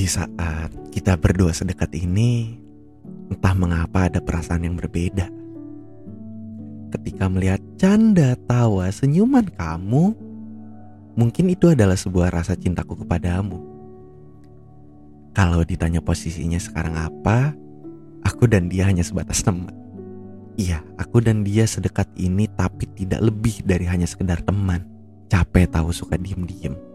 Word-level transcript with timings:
Di 0.00 0.08
saat 0.08 0.72
kita 0.96 1.20
berdua 1.20 1.52
sedekat 1.52 1.92
ini, 1.92 2.56
entah 3.28 3.52
mengapa 3.52 4.08
ada 4.08 4.16
perasaan 4.24 4.64
yang 4.64 4.72
berbeda. 4.72 5.28
Ketika 6.88 7.28
melihat 7.28 7.60
canda, 7.76 8.32
tawa, 8.48 8.88
senyuman 8.88 9.44
kamu, 9.52 10.16
mungkin 11.20 11.52
itu 11.52 11.76
adalah 11.76 12.00
sebuah 12.00 12.32
rasa 12.32 12.56
cintaku 12.56 13.04
kepadamu. 13.04 13.60
Kalau 15.36 15.68
ditanya 15.68 16.00
posisinya 16.00 16.56
sekarang 16.56 16.96
apa, 16.96 17.52
aku 18.24 18.48
dan 18.48 18.72
dia 18.72 18.88
hanya 18.88 19.04
sebatas 19.04 19.44
teman. 19.44 19.76
Iya, 20.56 20.80
aku 20.96 21.20
dan 21.20 21.44
dia 21.44 21.68
sedekat 21.68 22.08
ini 22.16 22.48
tapi 22.48 22.88
tidak 22.96 23.20
lebih 23.20 23.68
dari 23.68 23.84
hanya 23.84 24.08
sekedar 24.08 24.40
teman. 24.48 24.80
Capek 25.28 25.68
tahu 25.68 25.92
suka 25.92 26.16
diem-diem. 26.16 26.89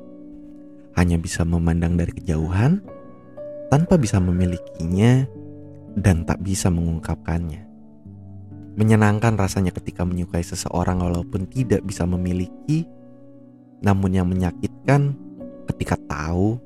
Hanya 0.96 1.20
bisa 1.20 1.43
memandang 1.43 2.00
dari 2.00 2.16
kejauhan, 2.16 2.80
tanpa 3.68 4.00
bisa 4.00 4.20
memilikinya, 4.20 5.28
dan 5.96 6.28
tak 6.28 6.43
bisa 6.43 6.68
mengungkapkannya. 6.68 7.64
Menyenangkan 8.75 9.39
rasanya 9.39 9.71
ketika 9.71 10.04
menyukai 10.04 10.43
seseorang 10.43 11.00
walaupun 11.00 11.47
tidak 11.47 11.79
bisa 11.87 12.04
memiliki, 12.04 12.84
namun 13.79 14.11
yang 14.11 14.28
menyakitkan 14.28 15.15
ketika 15.71 15.96
tahu 16.07 16.60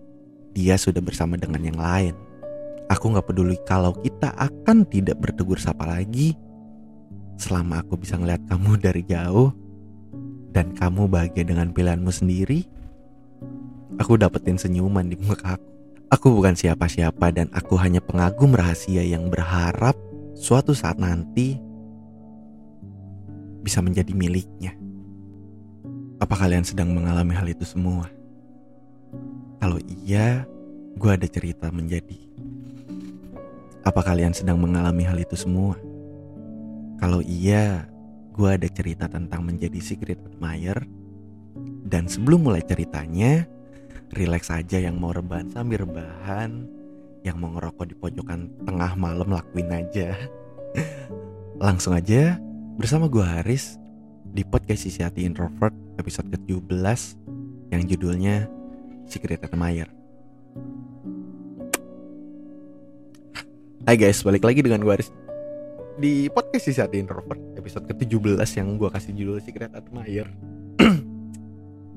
dia 0.58 0.74
sudah 0.78 1.02
bersama 1.02 1.38
dengan 1.38 1.62
yang 1.62 1.78
lain. 1.78 2.18
Aku 2.90 3.14
gak 3.14 3.30
peduli 3.30 3.54
kalau 3.70 3.94
kita 4.02 4.34
akan 4.34 4.90
tidak 4.90 5.22
bertegur 5.22 5.62
sapa 5.62 5.86
lagi, 5.86 6.34
selama 7.38 7.86
aku 7.86 8.02
bisa 8.02 8.18
ngeliat 8.18 8.42
kamu 8.50 8.82
dari 8.82 9.06
jauh 9.06 9.54
dan 10.50 10.74
kamu 10.74 11.06
bahagia 11.06 11.46
dengan 11.46 11.70
pilihanmu 11.70 12.10
sendiri, 12.10 12.66
aku 13.98 14.20
dapetin 14.20 14.60
senyuman 14.60 15.10
di 15.10 15.18
muka 15.18 15.58
aku. 15.58 15.70
Aku 16.10 16.34
bukan 16.34 16.58
siapa-siapa 16.58 17.30
dan 17.30 17.54
aku 17.54 17.78
hanya 17.78 18.02
pengagum 18.02 18.58
rahasia 18.58 19.06
yang 19.06 19.30
berharap 19.30 19.94
suatu 20.34 20.74
saat 20.74 20.98
nanti 20.98 21.62
bisa 23.62 23.78
menjadi 23.86 24.10
miliknya. 24.18 24.74
Apa 26.18 26.34
kalian 26.34 26.66
sedang 26.66 26.92
mengalami 26.98 27.38
hal 27.38 27.46
itu 27.46 27.62
semua? 27.62 28.10
Kalau 29.62 29.78
iya, 29.86 30.50
gue 30.98 31.12
ada 31.14 31.30
cerita 31.30 31.70
menjadi. 31.70 32.18
Apa 33.86 34.02
kalian 34.02 34.34
sedang 34.34 34.58
mengalami 34.58 35.06
hal 35.06 35.22
itu 35.22 35.38
semua? 35.38 35.78
Kalau 36.98 37.22
iya, 37.22 37.86
gue 38.34 38.50
ada 38.50 38.68
cerita 38.68 39.06
tentang 39.06 39.46
menjadi 39.46 39.78
secret 39.78 40.20
admirer. 40.26 40.84
Dan 41.86 42.10
sebelum 42.10 42.50
mulai 42.50 42.66
ceritanya, 42.66 43.48
relax 44.14 44.50
aja 44.50 44.82
yang 44.82 44.98
mau 44.98 45.14
rebahan 45.14 45.50
sambil 45.54 45.86
rebahan. 45.86 46.66
Yang 47.20 47.36
mau 47.36 47.52
ngerokok 47.52 47.86
di 47.90 47.96
pojokan 48.00 48.48
tengah 48.64 48.96
malam 48.96 49.30
lakuin 49.30 49.70
aja. 49.76 50.16
Langsung 51.66 51.92
aja 51.92 52.40
bersama 52.80 53.12
gue 53.12 53.22
Haris 53.22 53.76
di 54.24 54.48
podcast 54.48 54.88
Sisi 54.88 55.04
Hati 55.04 55.28
Introvert 55.28 55.76
episode 56.00 56.32
ke-17 56.32 57.20
yang 57.76 57.84
judulnya 57.84 58.48
Secret 59.04 59.44
Admirer 59.44 60.00
Hai 63.90 63.98
guys, 63.98 64.22
balik 64.22 64.46
lagi 64.46 64.62
dengan 64.62 64.86
gue 64.86 64.94
Haris. 64.94 65.10
Di 65.98 66.30
podcast 66.30 66.70
Sisi 66.70 66.78
Hati 66.78 67.02
Introvert 67.02 67.42
episode 67.58 67.90
ke-17 67.90 68.38
yang 68.62 68.78
gue 68.78 68.86
kasih 68.86 69.18
judul 69.18 69.42
Secret 69.42 69.74
Admirer 69.74 70.30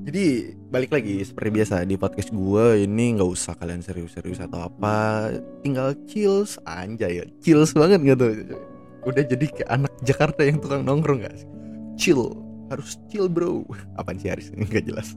jadi 0.03 0.51
balik 0.75 0.91
lagi 0.91 1.23
seperti 1.23 1.63
biasa 1.63 1.87
di 1.87 1.95
podcast 1.95 2.35
gue 2.35 2.83
ini 2.83 3.15
nggak 3.15 3.31
usah 3.31 3.55
kalian 3.55 3.87
serius-serius 3.87 4.43
atau 4.43 4.67
apa, 4.67 5.31
tinggal 5.63 5.95
chills 6.11 6.59
anjay 6.67 7.23
ya, 7.23 7.25
chills 7.39 7.71
banget 7.71 8.03
gitu. 8.03 8.59
Udah 9.07 9.23
jadi 9.23 9.47
kayak 9.47 9.71
anak 9.71 9.93
Jakarta 10.03 10.43
yang 10.43 10.59
tukang 10.59 10.83
nongkrong 10.83 11.23
gak 11.23 11.35
sih? 11.39 11.49
Chill, 11.95 12.35
harus 12.71 12.99
chill 13.11 13.31
bro. 13.31 13.63
Apaan 13.95 14.19
sih 14.19 14.31
Haris? 14.31 14.51
Nggak 14.71 14.91
jelas. 14.91 15.15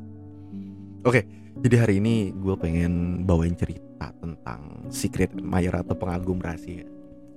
Oke, 1.06 1.26
jadi 1.62 1.86
hari 1.86 2.02
ini 2.02 2.34
gue 2.34 2.54
pengen 2.58 3.26
bawain 3.26 3.58
cerita 3.58 4.14
tentang 4.22 4.86
secret 4.94 5.34
admirer 5.34 5.82
atau 5.82 5.98
pengagum 5.98 6.38
rahasia. 6.38 6.86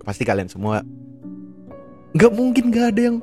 Pasti 0.04 0.24
kalian 0.24 0.48
semua 0.52 0.84
nggak 2.16 2.32
mungkin 2.32 2.72
gak 2.72 2.96
ada 2.96 3.00
yang 3.12 3.18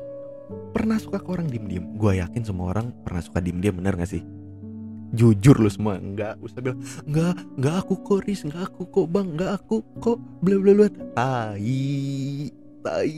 pernah 0.75 0.99
suka 0.99 1.23
ke 1.23 1.29
orang 1.31 1.47
diem-diem? 1.47 1.95
Gue 1.95 2.19
yakin 2.19 2.43
semua 2.43 2.75
orang 2.75 2.91
pernah 3.07 3.23
suka 3.23 3.39
diem-diem 3.39 3.79
bener 3.79 3.95
gak 3.95 4.11
sih? 4.11 4.23
Jujur 5.15 5.55
lu 5.63 5.71
semua 5.71 5.95
nggak 5.95 6.43
usah 6.43 6.59
bilang 6.59 6.83
nggak 7.07 7.33
nggak 7.55 7.75
aku 7.87 7.93
kok 8.03 8.19
ris 8.27 8.43
nggak 8.43 8.67
aku 8.67 8.83
kok 8.91 9.07
bang 9.07 9.27
nggak 9.31 9.51
aku 9.63 9.79
kok 10.03 10.19
bla 10.43 10.59
bla 10.59 10.73
bla. 10.75 10.87
Tai 11.15 11.55
tai 12.83 13.15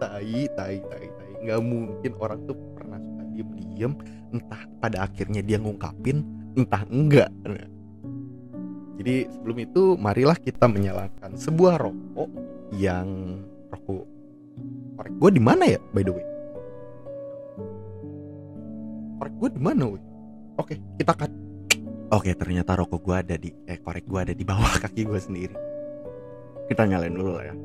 tai 0.00 0.40
tai 0.56 0.76
tai 0.80 1.04
tai. 1.04 1.30
Nggak 1.44 1.60
mungkin 1.60 2.12
orang 2.16 2.40
tuh 2.48 2.56
pernah 2.72 2.96
suka 2.96 3.22
diem-diem 3.28 3.92
entah 4.32 4.62
pada 4.80 5.04
akhirnya 5.04 5.44
dia 5.44 5.60
ngungkapin 5.60 6.24
entah 6.54 6.82
enggak 6.90 7.30
jadi 9.00 9.32
sebelum 9.32 9.58
itu 9.64 9.82
marilah 9.96 10.36
kita 10.36 10.68
menyalakan 10.68 11.32
sebuah 11.32 11.80
rokok 11.80 12.30
yang 12.76 13.40
rokok 13.72 14.06
gue 15.18 15.30
di 15.32 15.42
mana 15.42 15.64
ya 15.64 15.80
by 15.96 16.04
the 16.04 16.12
way 16.12 16.29
korek 19.20 19.34
gue 19.36 19.48
di 19.52 19.60
mana 19.60 19.84
woi? 19.84 20.00
Oke 20.56 20.80
kita 20.96 21.12
cut. 21.12 21.32
Oke 22.16 22.32
ternyata 22.32 22.72
rokok 22.72 23.04
gue 23.04 23.16
ada 23.20 23.36
di 23.36 23.52
eh 23.68 23.76
korek 23.76 24.08
gue 24.08 24.20
ada 24.24 24.32
di 24.32 24.44
bawah 24.48 24.72
kaki 24.88 25.04
gue 25.04 25.20
sendiri. 25.20 25.56
Kita 26.72 26.88
nyalain 26.88 27.12
dulu 27.12 27.36
lah 27.36 27.44
ya. 27.52 27.56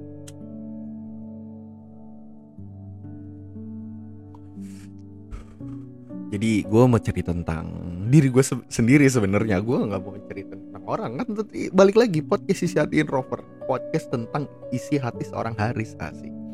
Jadi 6.35 6.67
gue 6.67 6.83
mau 6.83 6.99
cerita 6.99 7.31
tentang 7.31 7.71
diri 8.11 8.27
gue 8.27 8.43
se 8.43 8.59
sendiri 8.67 9.07
sebenarnya. 9.07 9.63
Gue 9.63 9.79
nggak 9.79 10.01
mau 10.03 10.19
cerita 10.27 10.59
tentang 10.59 10.83
orang. 10.83 11.11
Kan 11.23 11.27
balik 11.71 11.95
lagi 11.95 12.19
podcast 12.19 12.67
isi 12.67 12.75
hati 12.75 12.99
rover. 13.07 13.39
Podcast 13.63 14.11
tentang 14.11 14.51
isi 14.75 14.99
hati 14.99 15.23
seorang 15.23 15.55
Haris 15.55 15.95
asik 16.03 16.44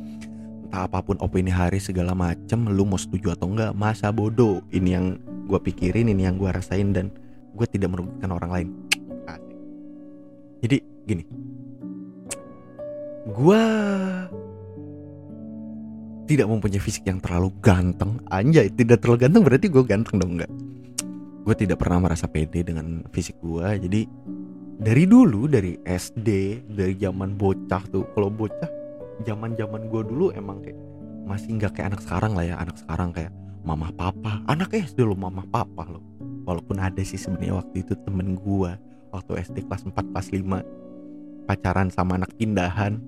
entah 0.71 0.87
apa 0.87 1.03
pun 1.03 1.19
opini 1.19 1.51
Haris 1.51 1.91
segala 1.91 2.15
macem 2.15 2.63
lu 2.71 2.87
mau 2.87 2.95
setuju 2.95 3.35
atau 3.35 3.51
enggak 3.51 3.75
masa 3.75 4.07
bodoh. 4.07 4.63
Ini 4.71 4.89
yang 4.95 5.19
gue 5.43 5.59
pikirin 5.59 6.07
ini 6.07 6.23
yang 6.23 6.39
gue 6.39 6.47
rasain 6.47 6.95
dan 6.95 7.11
gue 7.51 7.67
tidak 7.67 7.91
merugikan 7.91 8.31
orang 8.31 8.51
lain. 8.55 8.67
Jadi 10.63 10.79
gini. 11.03 11.27
Gue 13.35 13.63
tidak 16.31 16.47
mempunyai 16.47 16.79
fisik 16.79 17.03
yang 17.03 17.19
terlalu 17.19 17.51
ganteng. 17.59 18.23
Anjay 18.31 18.71
tidak 18.71 19.03
terlalu 19.03 19.27
ganteng 19.27 19.43
berarti 19.43 19.67
gue 19.67 19.83
ganteng 19.83 20.23
dong 20.23 20.39
enggak. 20.39 20.51
Gue 21.43 21.55
tidak 21.59 21.83
pernah 21.83 22.07
merasa 22.07 22.31
pede 22.31 22.63
dengan 22.63 23.03
fisik 23.11 23.43
gue 23.43 23.91
jadi 23.91 24.07
dari 24.79 25.03
dulu 25.03 25.51
dari 25.51 25.75
SD 25.83 26.63
dari 26.71 26.95
zaman 26.95 27.35
bocah 27.35 27.83
tuh 27.91 28.07
kalau 28.15 28.31
bocah 28.31 28.80
zaman 29.23 29.55
zaman 29.55 29.87
gue 29.87 30.01
dulu 30.05 30.33
emang 30.33 30.61
kayak 30.61 30.79
masih 31.25 31.57
nggak 31.57 31.71
kayak 31.77 31.87
anak 31.95 32.01
sekarang 32.03 32.31
lah 32.33 32.45
ya 32.45 32.55
anak 32.59 32.77
sekarang 32.81 33.09
kayak 33.13 33.31
mama 33.61 33.93
papa 33.93 34.41
anak 34.49 34.73
SD 34.73 35.05
lo 35.05 35.13
mama 35.13 35.45
papa 35.47 35.85
lo 35.85 36.01
walaupun 36.43 36.81
ada 36.81 36.99
sih 37.05 37.19
sebenarnya 37.19 37.61
waktu 37.61 37.85
itu 37.85 37.93
temen 38.03 38.35
gue 38.35 38.71
waktu 39.13 39.31
SD 39.45 39.69
kelas 39.69 39.85
4 39.85 39.93
kelas 40.11 40.27
5 40.33 41.45
pacaran 41.45 41.87
sama 41.93 42.17
anak 42.17 42.33
pindahan 42.35 42.99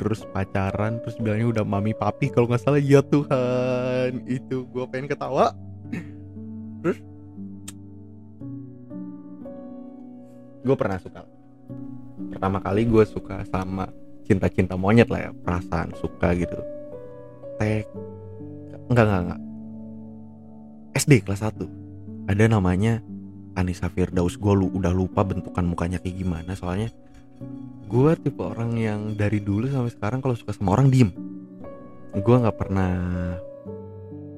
terus 0.00 0.24
pacaran 0.32 0.96
terus 1.04 1.20
bilangnya 1.20 1.60
udah 1.60 1.64
mami 1.68 1.92
papi 1.92 2.32
kalau 2.32 2.48
nggak 2.48 2.62
salah 2.64 2.80
ya 2.80 3.04
Tuhan 3.04 4.24
itu 4.24 4.64
gue 4.64 4.84
pengen 4.88 5.12
ketawa. 5.12 5.52
Terus 6.80 6.98
gue 10.64 10.76
pernah 10.76 10.96
suka. 10.96 11.20
Pertama 12.32 12.58
kali 12.64 12.88
gue 12.88 13.04
suka 13.04 13.44
sama 13.52 13.92
cinta-cinta 14.30 14.78
monyet 14.78 15.10
lah 15.10 15.26
ya 15.26 15.30
perasaan 15.34 15.90
suka 15.98 16.38
gitu. 16.38 16.54
Tek 17.58 17.90
enggak 18.86 19.04
enggak 19.10 19.22
enggak. 19.26 19.40
SD 20.94 21.26
kelas 21.26 21.42
1 21.42 22.30
ada 22.30 22.44
namanya 22.46 23.02
Anissa 23.58 23.90
Firdaus 23.90 24.38
gue 24.38 24.52
lu 24.54 24.70
udah 24.70 24.94
lupa 24.94 25.26
bentukan 25.26 25.66
mukanya 25.66 25.98
kayak 25.98 26.22
gimana 26.22 26.54
soalnya 26.54 26.94
gue 27.90 28.12
tipe 28.22 28.38
orang 28.38 28.78
yang 28.78 29.00
dari 29.18 29.42
dulu 29.42 29.66
sampai 29.66 29.90
sekarang 29.90 30.22
kalau 30.22 30.38
suka 30.38 30.54
sama 30.54 30.78
orang 30.78 30.94
diem. 30.94 31.10
Gue 32.14 32.36
nggak 32.38 32.54
pernah 32.54 32.90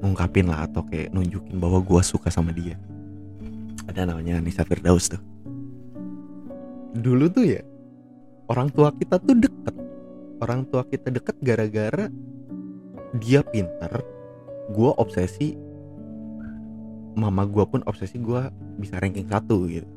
ngungkapin 0.00 0.48
lah 0.48 0.64
atau 0.64 0.80
kayak 0.88 1.12
nunjukin 1.12 1.60
bahwa 1.60 1.84
gue 1.84 2.00
suka 2.00 2.32
sama 2.32 2.56
dia. 2.56 2.80
Ada 3.84 4.08
namanya 4.08 4.40
Anissa 4.40 4.64
Firdaus 4.64 5.12
tuh. 5.12 5.20
Dulu 6.96 7.28
tuh 7.28 7.44
ya 7.44 7.60
orang 8.52 8.68
tua 8.68 8.92
kita 8.92 9.16
tuh 9.16 9.32
deket. 9.32 9.74
Orang 10.44 10.68
tua 10.68 10.84
kita 10.84 11.08
deket 11.08 11.40
gara-gara 11.40 12.12
dia 13.16 13.40
pinter 13.44 14.04
gue 14.72 14.90
obsesi 14.96 15.52
mama 17.12 17.44
gue 17.44 17.64
pun 17.68 17.84
obsesi 17.84 18.16
gue 18.20 18.40
bisa 18.76 19.00
ranking 19.00 19.28
satu 19.32 19.64
gitu. 19.72 19.88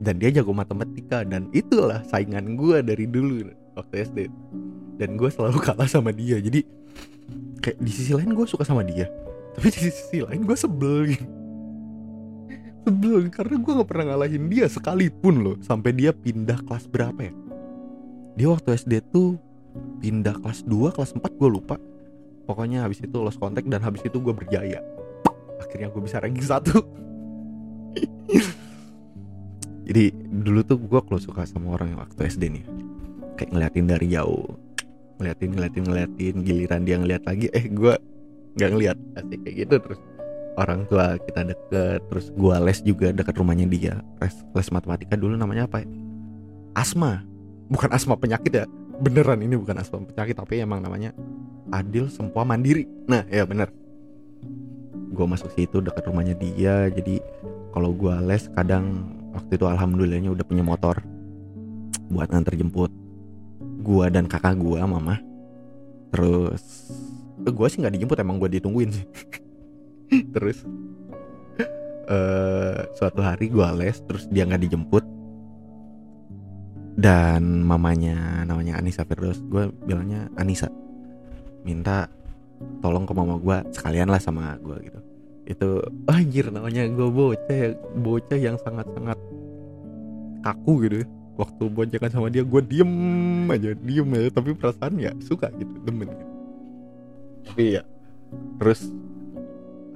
Dan 0.00 0.18
dia 0.18 0.32
jago 0.34 0.50
matematika 0.50 1.22
dan 1.22 1.46
itulah 1.54 2.02
saingan 2.08 2.58
gue 2.58 2.82
dari 2.82 3.06
dulu 3.06 3.46
waktu 3.78 3.94
SD 4.10 4.18
dan 4.98 5.14
gue 5.14 5.30
selalu 5.30 5.62
kalah 5.66 5.86
sama 5.86 6.10
dia. 6.10 6.42
Jadi 6.42 6.66
kayak 7.62 7.78
di 7.78 7.92
sisi 7.92 8.16
lain 8.16 8.34
gue 8.34 8.46
suka 8.48 8.66
sama 8.66 8.82
dia 8.82 9.06
tapi 9.54 9.66
di 9.70 9.90
sisi 9.90 10.18
lain 10.22 10.46
gue 10.46 10.56
sebel 10.56 10.98
gitu. 11.12 11.26
Sebel 12.86 13.28
karena 13.28 13.56
gue 13.60 13.72
nggak 13.76 13.88
pernah 13.88 14.04
ngalahin 14.14 14.44
dia 14.48 14.66
sekalipun 14.70 15.34
loh 15.44 15.56
sampai 15.60 15.92
dia 15.92 16.16
pindah 16.16 16.64
kelas 16.64 16.88
berapa 16.88 17.20
ya 17.28 17.34
dia 18.40 18.48
waktu 18.48 18.72
SD 18.72 19.04
tuh 19.12 19.36
pindah 20.00 20.32
kelas 20.40 20.64
2 20.64 20.96
kelas 20.96 21.12
4 21.12 21.20
gue 21.20 21.48
lupa. 21.52 21.76
Pokoknya 22.48 22.88
habis 22.88 23.04
itu 23.04 23.12
lost 23.20 23.36
kontak 23.36 23.68
dan 23.68 23.84
habis 23.84 24.00
itu 24.00 24.16
gue 24.16 24.32
berjaya. 24.32 24.80
Akhirnya 25.60 25.92
gue 25.92 26.00
bisa 26.00 26.24
ranking 26.24 26.48
satu. 26.48 26.80
Jadi 29.92 30.08
dulu 30.40 30.64
tuh 30.64 30.80
gue 30.80 31.00
kalau 31.04 31.20
suka 31.20 31.44
sama 31.44 31.76
orang 31.76 31.92
yang 31.92 32.00
waktu 32.00 32.32
SD 32.32 32.48
nih 32.48 32.64
kayak 33.36 33.52
ngeliatin 33.52 33.86
dari 33.90 34.06
jauh 34.08 34.56
ngeliatin 35.20 35.50
ngeliatin 35.52 35.84
ngeliatin 35.84 36.34
giliran 36.40 36.80
dia 36.88 36.96
ngeliat 36.96 37.22
lagi 37.28 37.52
eh 37.52 37.68
gue 37.68 37.92
nggak 38.56 38.70
ngeliat. 38.72 38.96
Asik 39.20 39.36
kayak 39.44 39.68
gitu 39.68 39.74
terus 39.84 40.00
orang 40.56 40.88
tua 40.88 41.20
kita 41.20 41.44
deket 41.44 42.00
terus 42.08 42.32
gue 42.32 42.56
les 42.56 42.80
juga 42.88 43.12
deket 43.12 43.36
rumahnya 43.36 43.68
dia. 43.68 44.00
Les 44.16 44.32
les 44.32 44.68
matematika 44.72 45.12
dulu 45.20 45.36
namanya 45.36 45.68
apa 45.68 45.84
ya? 45.84 45.88
asma 46.78 47.26
bukan 47.70 47.90
asma 47.94 48.18
penyakit 48.18 48.52
ya. 48.52 48.64
Beneran 49.00 49.40
ini 49.40 49.56
bukan 49.56 49.80
asma 49.80 50.02
penyakit 50.04 50.36
tapi 50.36 50.60
emang 50.60 50.82
namanya 50.84 51.16
adil 51.72 52.10
semua 52.10 52.44
mandiri. 52.44 52.84
Nah 53.08 53.24
ya 53.30 53.46
bener. 53.46 53.72
Gue 55.14 55.26
masuk 55.26 55.54
situ 55.54 55.80
deket 55.80 56.04
rumahnya 56.10 56.36
dia 56.36 56.90
jadi 56.90 57.22
kalau 57.70 57.94
gue 57.94 58.14
les 58.26 58.50
kadang 58.52 59.06
waktu 59.32 59.56
itu 59.56 59.64
alhamdulillahnya 59.66 60.30
udah 60.34 60.44
punya 60.44 60.66
motor 60.66 60.98
buat 62.10 62.28
nganter 62.28 62.58
jemput. 62.58 62.90
Gua 63.80 64.12
dan 64.12 64.28
kakak 64.28 64.60
gua 64.60 64.84
mama. 64.84 65.22
Terus 66.12 66.90
eh, 67.46 67.52
gua 67.54 67.70
sih 67.70 67.80
nggak 67.80 67.94
dijemput 67.96 68.18
emang 68.20 68.36
gua 68.36 68.50
ditungguin 68.50 68.90
sih. 68.92 69.06
Terus 70.34 70.66
uh, 72.10 72.78
suatu 72.98 73.22
hari 73.22 73.48
gua 73.48 73.70
les 73.72 73.94
terus 74.02 74.26
dia 74.26 74.42
nggak 74.42 74.66
dijemput 74.66 75.04
dan 77.00 77.64
mamanya 77.64 78.44
namanya 78.44 78.76
Anissa 78.76 79.08
Firdaus 79.08 79.40
gue 79.48 79.72
bilangnya 79.88 80.28
Anissa. 80.36 80.68
Minta 81.64 82.04
tolong 82.84 83.08
ke 83.08 83.12
mama 83.16 83.40
gua 83.40 83.64
sekalian 83.72 84.12
lah 84.12 84.20
sama 84.20 84.60
gua 84.60 84.76
gitu. 84.84 85.00
Itu 85.48 85.80
anjir 86.12 86.52
namanya 86.52 86.84
gue 86.84 87.08
bocah 87.08 87.72
bocah 87.96 88.38
yang 88.38 88.60
sangat 88.60 88.84
sangat 88.92 89.18
kaku 90.44 90.72
gitu 90.84 90.96
ya. 91.04 91.08
waktu 91.40 91.72
boncengan 91.72 92.12
sama 92.12 92.28
dia 92.28 92.44
gue 92.44 92.60
diem 92.68 92.92
aja 93.48 93.72
diem 93.80 94.08
aja. 94.12 94.28
Tapi 94.36 94.52
perasaan 94.52 95.00
ya 95.00 95.16
suka 95.24 95.48
gitu 95.56 95.72
demen 95.88 96.12
gitu. 96.12 96.32
Tapi 97.48 97.64
ya 97.80 97.82
terus 98.60 98.92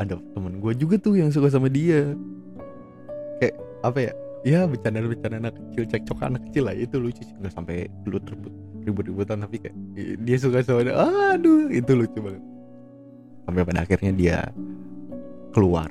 ada 0.00 0.16
temen 0.32 0.56
gue 0.56 0.72
juga 0.72 0.96
tuh 0.96 1.20
yang 1.20 1.28
suka 1.28 1.52
sama 1.52 1.68
dia. 1.68 2.16
Kayak 3.44 3.60
apa 3.84 3.98
ya 4.00 4.12
ya 4.44 4.68
bercanda-bercanda 4.68 5.48
anak 5.48 5.56
kecil 5.56 5.82
cekcok 5.88 6.18
anak 6.20 6.42
kecil 6.48 6.68
lah 6.68 6.76
itu 6.76 7.00
lucu 7.00 7.24
sih. 7.24 7.34
Nggak 7.40 7.52
sampai 7.56 7.88
lu 8.04 8.20
terbut 8.20 8.52
ribut-ributan 8.84 9.40
tapi 9.40 9.56
kayak 9.64 9.76
dia 10.20 10.36
suka 10.36 10.60
sama 10.60 10.84
dia 10.84 10.94
aduh 10.94 11.72
itu 11.72 11.92
lucu 11.96 12.20
banget. 12.20 12.44
Sampai 13.48 13.60
pada 13.64 13.80
akhirnya 13.82 14.12
dia 14.12 14.38
keluar 15.56 15.88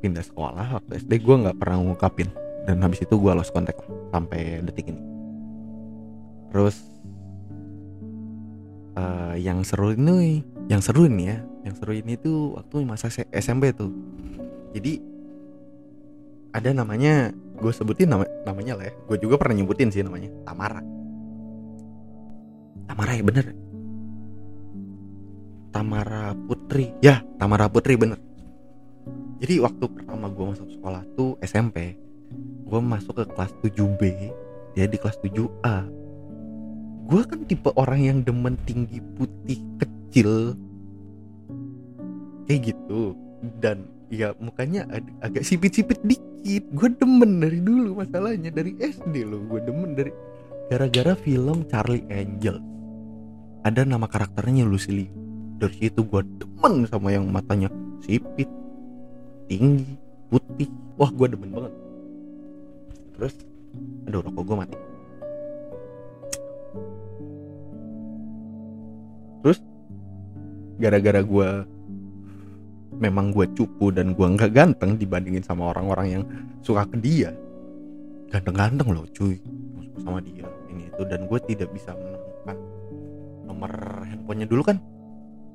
pindah 0.00 0.24
sekolah 0.24 0.80
waktu 0.80 1.04
SD 1.04 1.20
gue 1.20 1.36
nggak 1.46 1.56
pernah 1.60 1.78
ngungkapin. 1.84 2.28
Dan 2.64 2.80
habis 2.84 3.04
itu 3.04 3.16
gue 3.16 3.32
lost 3.32 3.52
contact 3.52 3.84
sampai 4.12 4.64
detik 4.64 4.92
ini. 4.92 5.00
Terus 6.50 6.76
uh, 8.96 9.36
yang 9.36 9.60
seru 9.62 9.92
ini 9.92 10.44
yang 10.72 10.80
seru 10.80 11.04
ini 11.08 11.24
ya 11.30 11.38
yang 11.64 11.74
seru 11.76 11.92
ini 11.92 12.16
tuh 12.16 12.56
waktu 12.56 12.76
masa 12.88 13.12
SMP 13.12 13.76
tuh. 13.76 13.92
Jadi 14.72 15.02
ada 16.50 16.70
namanya 16.74 17.30
gue 17.60 17.72
sebutin 17.72 18.08
nama 18.08 18.24
namanya 18.48 18.80
lah 18.80 18.84
ya. 18.88 18.94
Gue 19.06 19.16
juga 19.20 19.36
pernah 19.36 19.60
nyebutin 19.60 19.92
sih 19.92 20.00
namanya. 20.00 20.32
Tamara. 20.48 20.80
Tamara 22.88 23.12
ya 23.12 23.22
bener. 23.22 23.46
Tamara 25.70 26.32
Putri. 26.48 26.96
Ya 27.04 27.22
Tamara 27.36 27.68
Putri 27.68 27.94
bener. 28.00 28.18
Jadi 29.40 29.60
waktu 29.60 29.84
pertama 29.92 30.32
gue 30.32 30.46
masuk 30.56 30.68
sekolah 30.72 31.04
tuh 31.16 31.36
SMP 31.44 31.96
gue 32.70 32.78
masuk 32.78 33.18
ke 33.18 33.24
kelas 33.34 33.50
7B 33.66 34.02
dia 34.78 34.86
di 34.86 34.94
kelas 34.94 35.18
7A 35.18 35.90
gue 37.10 37.22
kan 37.26 37.42
tipe 37.42 37.74
orang 37.74 37.98
yang 37.98 38.18
demen 38.22 38.54
tinggi 38.62 39.02
putih 39.18 39.58
kecil 39.82 40.54
kayak 42.50 42.74
gitu. 42.74 43.14
Dan 43.62 43.86
ya 44.10 44.34
mukanya 44.42 44.84
ag 44.90 45.06
agak 45.22 45.46
sipit-sipit 45.46 46.02
dikit. 46.02 46.66
Gue 46.74 46.90
demen 46.92 47.38
dari 47.38 47.62
dulu 47.62 48.02
masalahnya 48.02 48.50
dari 48.50 48.74
SD 48.76 49.24
loh. 49.24 49.40
Gue 49.46 49.62
demen 49.62 49.94
dari 49.94 50.10
gara-gara 50.68 51.14
film 51.14 51.64
Charlie 51.70 52.04
Angel. 52.10 52.58
Ada 53.62 53.86
nama 53.86 54.10
karakternya 54.10 54.66
Lucy 54.66 54.90
Liu 54.92 55.10
dari 55.60 55.76
situ 55.76 56.00
gue 56.02 56.22
demen 56.40 56.88
sama 56.88 57.12
yang 57.12 57.28
matanya 57.28 57.68
sipit 58.02 58.48
tinggi 59.46 59.94
putih. 60.32 60.68
Wah 60.96 61.12
gue 61.12 61.26
demen 61.30 61.52
banget. 61.52 61.72
Terus 63.14 63.34
aduh 64.08 64.24
rokok 64.26 64.42
gue 64.42 64.56
mati. 64.56 64.76
Terus 69.40 69.58
gara-gara 70.80 71.20
gue 71.20 71.48
memang 73.00 73.32
gue 73.32 73.48
cupu 73.56 73.90
dan 73.90 74.12
gue 74.12 74.22
nggak 74.22 74.52
ganteng 74.52 75.00
dibandingin 75.00 75.40
sama 75.40 75.72
orang-orang 75.72 76.06
yang 76.20 76.22
suka 76.60 76.84
ke 76.86 76.96
dia. 77.00 77.32
Ganteng-ganteng 78.30 78.92
loh 78.92 79.08
cuy. 79.10 79.40
Sama 79.98 80.22
dia 80.22 80.46
ini 80.70 80.86
itu. 80.86 81.02
Dan 81.08 81.26
gue 81.26 81.38
tidak 81.48 81.72
bisa 81.72 81.96
menemukan 81.96 82.56
nomor 83.48 83.72
handphonenya 84.06 84.46
dulu 84.46 84.62
kan? 84.62 84.78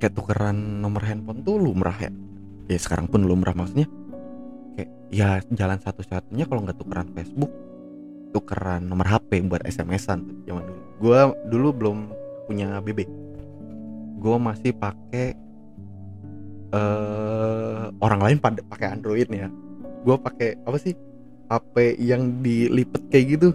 Kayak 0.01 0.13
tukeran 0.17 0.83
nomor 0.83 1.05
handphone 1.05 1.45
tuh 1.45 1.55
lumrah 1.55 1.95
ya? 1.95 2.11
Ya 2.67 2.79
sekarang 2.81 3.07
pun 3.07 3.23
lumrah 3.23 3.55
maksudnya. 3.55 3.87
Kayak 4.75 4.89
ya 5.13 5.39
jalan 5.53 5.79
satu-satunya 5.79 6.49
kalau 6.49 6.65
nggak 6.65 6.81
tukeran 6.81 7.07
Facebook 7.13 7.53
tukeran 8.35 8.83
nomor 8.91 9.07
HP 9.07 9.47
buat 9.47 9.63
SMS-an 9.63 10.43
zaman 10.43 10.67
dulu. 10.67 10.81
Gue 10.99 11.19
dulu 11.47 11.67
belum 11.71 11.97
punya 12.51 12.83
BB 12.83 13.25
gue 14.25 14.37
masih 14.41 14.73
pakai 14.73 15.37
uh, 16.75 17.87
orang 18.03 18.21
lain 18.21 18.37
pakai 18.43 18.87
Android 18.91 19.27
ya. 19.31 19.47
Gue 20.03 20.15
pakai 20.19 20.59
apa 20.67 20.77
sih? 20.77 20.93
HP 21.45 22.01
yang 22.01 22.43
dilipet 22.43 23.01
kayak 23.09 23.25
gitu. 23.39 23.49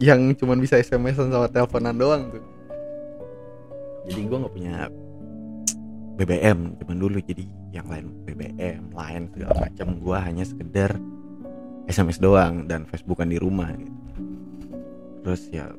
Yang 0.00 0.42
cuman 0.42 0.58
bisa 0.58 0.80
SMS-an 0.80 1.30
sama 1.30 1.46
teleponan 1.50 1.94
doang 1.94 2.22
tuh. 2.32 2.44
Jadi 4.08 4.20
gue 4.26 4.38
nggak 4.40 4.54
punya 4.54 4.76
BBM 6.14 6.78
cuman 6.78 6.96
dulu 7.00 7.18
jadi 7.18 7.42
yang 7.74 7.90
lain 7.90 8.06
BBM 8.26 8.82
lain 8.94 9.22
segala 9.34 9.54
macam. 9.68 9.86
Gue 9.98 10.18
hanya 10.18 10.44
sekedar 10.46 10.96
SMS 11.90 12.18
doang 12.22 12.64
dan 12.70 12.88
Facebookan 12.88 13.28
di 13.30 13.38
rumah 13.38 13.70
gitu. 13.76 13.92
Terus 15.24 15.42
ya 15.50 15.72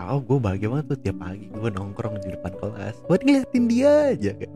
oh 0.00 0.20
gue 0.20 0.38
bahagia 0.38 0.68
banget 0.68 0.86
tuh 0.92 0.98
tiap 1.00 1.16
pagi 1.20 1.48
gue 1.48 1.70
nongkrong 1.72 2.20
di 2.20 2.28
depan 2.36 2.52
kelas 2.60 2.96
buat 3.08 3.20
ngeliatin 3.24 3.64
dia 3.64 3.92
aja 4.12 4.30
kayak 4.36 4.54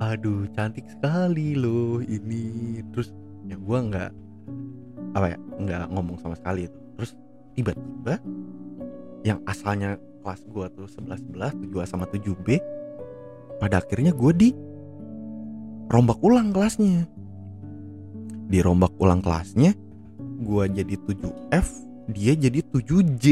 aduh 0.00 0.48
cantik 0.56 0.88
sekali 0.88 1.52
loh 1.52 2.00
ini. 2.00 2.80
Terus 2.90 3.12
ya 3.46 3.60
gue 3.60 3.78
nggak 3.78 4.10
apa 5.12 5.26
ya 5.36 5.38
nggak 5.38 5.84
ngomong 5.92 6.16
sama 6.18 6.34
sekali 6.34 6.66
itu. 6.66 6.78
Terus 6.96 7.12
tiba-tiba 7.54 8.16
yang 9.22 9.38
asalnya 9.44 10.00
kelas 10.24 10.40
gue 10.48 10.66
tuh 10.72 10.88
11 10.88 11.36
11 11.36 11.68
7 11.68 11.84
sama 11.84 12.08
7 12.08 12.32
B 12.40 12.56
pada 13.60 13.84
akhirnya 13.84 14.16
gue 14.16 14.32
di 14.32 14.48
rombak 15.92 16.18
ulang 16.24 16.50
kelasnya. 16.50 17.04
Di 18.50 18.58
rombak 18.64 18.96
ulang 18.98 19.20
kelasnya 19.20 19.76
gue 20.40 20.64
jadi 20.72 20.94
7F 20.96 21.68
dia 22.10 22.32
jadi 22.32 22.64
7J 22.64 23.24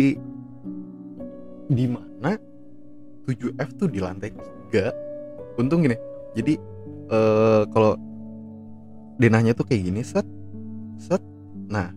di 1.69 1.85
mana 1.89 2.37
7F 3.25 3.69
tuh 3.77 3.89
di 3.89 3.99
lantai 4.01 4.33
3 4.73 5.61
untung 5.61 5.83
gini 5.83 6.08
jadi 6.37 6.55
uh, 7.09 7.63
kalau 7.73 7.97
denahnya 9.19 9.53
tuh 9.53 9.67
kayak 9.67 9.83
gini 9.91 10.01
set 10.07 10.27
set. 11.01 11.23
Nah 11.69 11.91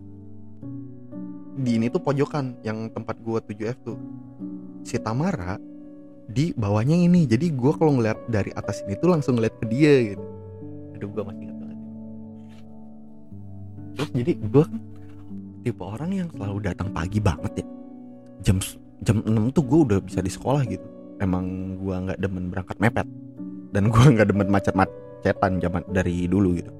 di 1.52 1.78
ini 1.78 1.92
tuh 1.92 2.00
pojokan 2.02 2.58
yang 2.66 2.90
tempat 2.90 3.20
gue 3.20 3.38
7F 3.38 3.78
tuh. 3.84 3.98
Si 4.82 4.98
Tamara 4.98 5.60
di 6.26 6.50
bawahnya 6.56 6.96
ini. 6.96 7.28
Jadi 7.28 7.52
gue 7.52 7.72
kalau 7.76 7.98
ngeliat 7.98 8.18
dari 8.26 8.50
atas 8.56 8.82
ini 8.86 8.98
tuh 8.98 9.14
langsung 9.14 9.38
ngeliat 9.38 9.54
ke 9.60 9.66
dia 9.70 10.14
gitu. 10.14 10.24
Aduh 10.98 11.08
gue 11.12 11.22
masih 11.22 11.42
ingat 11.46 11.56
banget. 11.60 11.78
Terus 13.92 14.10
jadi 14.16 14.32
gue 14.38 14.64
tipe 15.62 15.82
orang 15.86 16.10
yang 16.10 16.28
selalu 16.34 16.58
datang 16.66 16.88
pagi 16.90 17.22
banget 17.22 17.62
ya. 17.62 17.66
Jam 18.42 18.58
jam 19.02 19.16
6 19.22 19.54
tuh 19.54 19.62
gue 19.62 19.80
udah 19.92 19.98
bisa 20.02 20.18
di 20.18 20.30
sekolah 20.32 20.66
gitu. 20.66 20.86
Emang 21.22 21.78
gue 21.78 21.94
nggak 21.94 22.18
demen 22.18 22.50
berangkat 22.50 22.82
mepet 22.82 23.06
dan 23.72 23.88
gue 23.88 24.04
nggak 24.04 24.28
demen 24.28 24.52
macet-macetan 24.52 25.58
zaman 25.58 25.82
dari 25.88 26.28
dulu 26.28 26.60
gitu. 26.60 26.72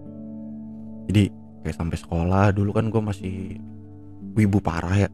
Jadi 1.08 1.24
kayak 1.64 1.76
sampai 1.76 1.98
sekolah 1.98 2.52
dulu 2.52 2.70
kan 2.76 2.92
gue 2.92 3.02
masih 3.02 3.56
wibu 4.36 4.60
parah 4.60 5.08
ya. 5.08 5.10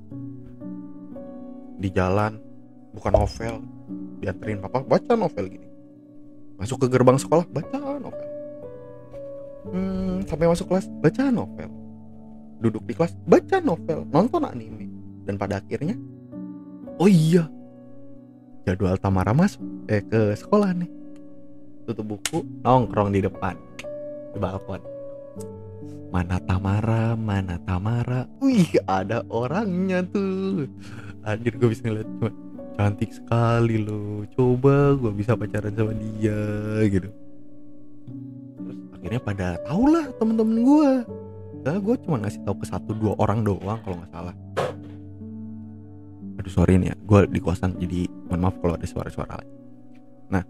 Di 1.78 1.88
jalan 1.94 2.42
bukan 2.90 3.14
novel 3.14 3.54
dianterin 4.18 4.58
papa 4.58 4.82
baca 4.82 5.14
novel 5.14 5.46
gini. 5.46 5.68
Masuk 6.58 6.82
ke 6.82 6.86
gerbang 6.90 7.14
sekolah 7.14 7.46
baca 7.46 7.78
novel. 8.02 8.26
Hmm, 9.70 10.26
sampai 10.26 10.50
masuk 10.50 10.66
kelas 10.66 10.90
baca 10.98 11.30
novel. 11.30 11.70
Duduk 12.58 12.82
di 12.82 12.98
kelas 12.98 13.14
baca 13.22 13.62
novel 13.62 14.02
nonton 14.10 14.42
anime. 14.42 14.90
Dan 15.22 15.38
pada 15.38 15.62
akhirnya 15.62 15.94
oh 16.98 17.06
iya 17.06 17.46
jadwal 18.66 18.98
Tamara 18.98 19.30
masuk 19.30 19.62
eh 19.86 20.02
ke 20.02 20.34
sekolah 20.34 20.74
nih 20.74 20.97
tutup 21.88 22.20
buku 22.20 22.44
nongkrong 22.60 23.16
di 23.16 23.24
depan. 23.24 23.56
Di 24.36 24.36
balkon. 24.36 24.84
Mana 26.12 26.36
Tamara 26.44 27.16
mana 27.16 27.56
Tamara. 27.64 28.28
Wih 28.44 28.68
ada 28.84 29.24
orangnya 29.32 30.04
tuh. 30.04 30.68
Anjir 31.24 31.56
gue 31.56 31.68
bisa 31.72 31.88
ngeliat 31.88 32.08
cuma 32.20 32.30
cantik 32.76 33.08
sekali 33.16 33.80
loh. 33.80 34.28
Coba 34.36 34.92
gue 35.00 35.12
bisa 35.16 35.32
pacaran 35.32 35.72
sama 35.72 35.96
dia 35.96 36.40
gitu. 36.92 37.08
Terus 38.60 38.78
akhirnya 38.92 39.20
pada 39.24 39.48
tau 39.64 39.88
lah 39.88 40.04
temen-temen 40.20 40.58
gue 40.60 40.92
nah, 41.58 41.76
gue 41.76 41.94
cuma 42.06 42.16
ngasih 42.22 42.40
tahu 42.48 42.64
ke 42.64 42.66
satu 42.70 42.96
dua 42.96 43.12
orang 43.20 43.44
doang 43.44 43.80
kalau 43.80 43.96
nggak 43.96 44.12
salah. 44.12 44.36
Aduh 46.36 46.52
sorry 46.52 46.76
nih 46.76 46.92
ya. 46.92 46.96
Gue 47.08 47.24
di 47.32 47.40
kosan 47.40 47.80
jadi 47.80 48.04
mohon 48.28 48.44
maaf 48.44 48.56
kalau 48.60 48.76
ada 48.76 48.84
suara-suara 48.84 49.40
lain. 49.40 49.52
Nah 50.28 50.44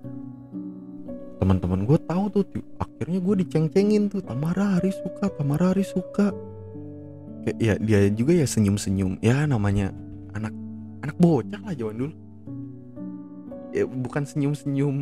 teman-teman 1.38 1.86
gue 1.86 1.98
tahu 2.04 2.24
tuh 2.30 2.44
akhirnya 2.82 3.18
gue 3.22 3.34
diceng-cengin 3.46 4.10
tuh. 4.10 4.20
Tamara 4.22 4.78
hari 4.78 4.90
suka 4.90 5.30
Tamara 5.32 5.72
hari 5.72 5.86
suka. 5.86 6.34
Kayak 7.46 7.56
ya 7.62 7.74
dia 7.78 7.98
juga 8.12 8.32
ya 8.34 8.46
senyum-senyum. 8.46 9.22
Ya 9.22 9.46
namanya 9.46 9.94
anak 10.34 10.52
anak 11.06 11.16
bocah 11.16 11.62
lah 11.62 11.74
zaman 11.74 11.94
dulu. 11.96 12.14
Ya 13.70 13.84
bukan 13.86 14.22
senyum-senyum 14.26 14.96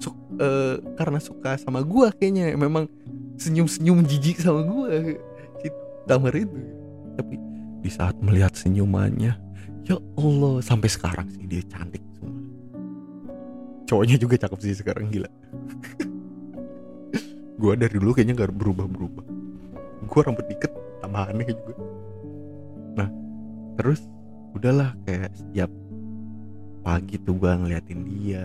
su 0.00 0.08
uh, 0.08 0.80
karena 0.96 1.20
suka 1.20 1.60
sama 1.60 1.84
gua 1.84 2.10
kayaknya. 2.10 2.56
Memang 2.56 2.88
senyum-senyum 3.36 4.02
jijik 4.08 4.40
sama 4.40 4.64
gua. 4.64 4.88
Si 5.60 5.68
Tamar 6.08 6.32
itu. 6.32 6.56
Tapi 7.14 7.34
di 7.84 7.90
saat 7.92 8.16
melihat 8.24 8.56
senyumannya 8.56 9.36
ya 9.84 9.96
Allah 10.16 10.64
sampai 10.64 10.88
sekarang 10.88 11.28
sih 11.28 11.44
dia 11.44 11.60
cantik 11.68 12.00
cowoknya 13.84 14.16
juga 14.16 14.40
cakep 14.40 14.58
sih 14.60 14.76
sekarang 14.76 15.12
gila. 15.12 15.30
Gua 17.60 17.78
dari 17.78 17.96
dulu 17.96 18.12
kayaknya 18.12 18.44
gak 18.44 18.52
berubah-berubah. 18.52 19.24
Gua 20.04 20.20
rambut 20.26 20.46
dikit 20.50 20.72
tambah 21.00 21.24
aneh 21.30 21.48
juga. 21.48 21.74
Nah 22.98 23.08
terus 23.80 24.04
udahlah 24.54 24.94
kayak 25.04 25.34
setiap 25.34 25.70
pagi 26.84 27.16
tuh 27.16 27.34
gue 27.40 27.48
ngeliatin 27.48 28.00
dia 28.04 28.44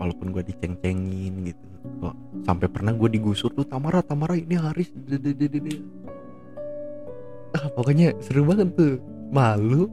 walaupun 0.00 0.32
gue 0.32 0.42
diceng-cengin 0.42 1.52
gitu. 1.52 1.66
Kok 2.00 2.16
sampai 2.48 2.66
pernah 2.72 2.96
gue 2.96 3.08
digusur 3.12 3.52
tuh 3.52 3.68
Tamara 3.68 4.00
Tamara 4.00 4.34
ini 4.34 4.56
Haris. 4.56 4.90
Ah, 7.54 7.70
pokoknya 7.70 8.16
seru 8.18 8.48
banget 8.48 8.74
tuh. 8.74 8.98
Malu 9.30 9.86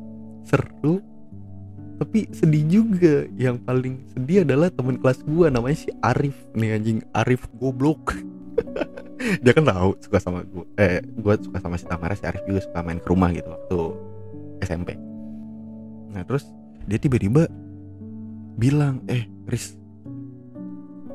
seru 0.47 1.03
tapi 2.01 2.25
sedih 2.33 2.65
juga. 2.65 3.29
Yang 3.37 3.61
paling 3.61 3.95
sedih 4.17 4.41
adalah 4.41 4.73
teman 4.73 4.97
kelas 4.97 5.21
gue 5.21 5.47
namanya 5.53 5.77
si 5.77 5.89
Arif. 6.01 6.33
Nih 6.57 6.73
anjing 6.73 6.99
Arif 7.13 7.45
goblok. 7.61 8.17
Dia 9.45 9.53
kan 9.53 9.69
tahu 9.69 9.93
suka 10.01 10.17
sama 10.17 10.41
gue 10.41 10.65
eh 10.81 10.97
gue 11.05 11.33
suka 11.45 11.61
sama 11.61 11.77
si 11.77 11.85
Tamara 11.85 12.17
si 12.17 12.25
Arif 12.25 12.41
juga 12.49 12.57
suka 12.65 12.81
main 12.81 12.97
ke 12.97 13.05
rumah 13.05 13.29
gitu 13.29 13.53
waktu 13.53 13.79
SMP 14.65 14.97
nah 16.09 16.25
terus 16.25 16.49
dia 16.89 16.97
tiba-tiba 16.97 17.45
bilang 18.57 19.05
eh 19.05 19.29
Riz 19.45 19.77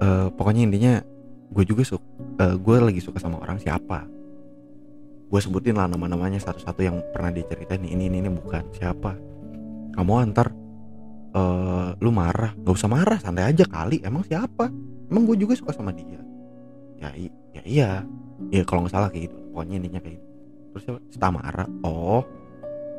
uh, 0.00 0.30
pokoknya 0.32 0.70
intinya 0.70 0.94
gue 1.50 1.64
juga 1.66 1.82
suka 1.82 2.06
uh, 2.42 2.56
gue 2.56 2.76
lagi 2.80 3.00
suka 3.00 3.18
sama 3.22 3.40
orang 3.40 3.56
siapa? 3.60 4.04
Gue 5.26 5.40
sebutin 5.42 5.74
lah 5.74 5.90
nama-namanya 5.90 6.38
satu-satu 6.38 6.80
yang 6.86 7.02
pernah 7.10 7.34
diceritain 7.34 7.82
ini 7.82 8.06
ini 8.06 8.22
ini 8.22 8.30
bukan 8.30 8.62
siapa. 8.76 9.18
Kamu 9.96 10.12
antar 10.22 10.52
uh, 11.34 11.96
lu 11.98 12.10
marah? 12.12 12.52
Nggak 12.54 12.74
usah 12.76 12.90
marah 12.90 13.18
santai 13.18 13.50
aja 13.50 13.64
kali. 13.66 14.04
Emang 14.04 14.22
siapa? 14.22 14.70
Emang 15.10 15.26
gue 15.26 15.36
juga 15.40 15.58
suka 15.58 15.74
sama 15.74 15.90
dia. 15.90 16.20
Ya 17.00 17.10
ya 17.56 17.62
iya. 17.64 17.90
Ya 18.52 18.62
kalau 18.68 18.84
nggak 18.84 18.94
salah 18.94 19.08
kayak 19.10 19.32
gitu. 19.32 19.36
Pokoknya 19.50 19.74
intinya 19.80 20.00
kayak 20.04 20.20
gitu. 20.20 20.26
Terus 20.76 20.84
si 21.10 21.18
Tamara 21.18 21.64
oh. 21.82 22.22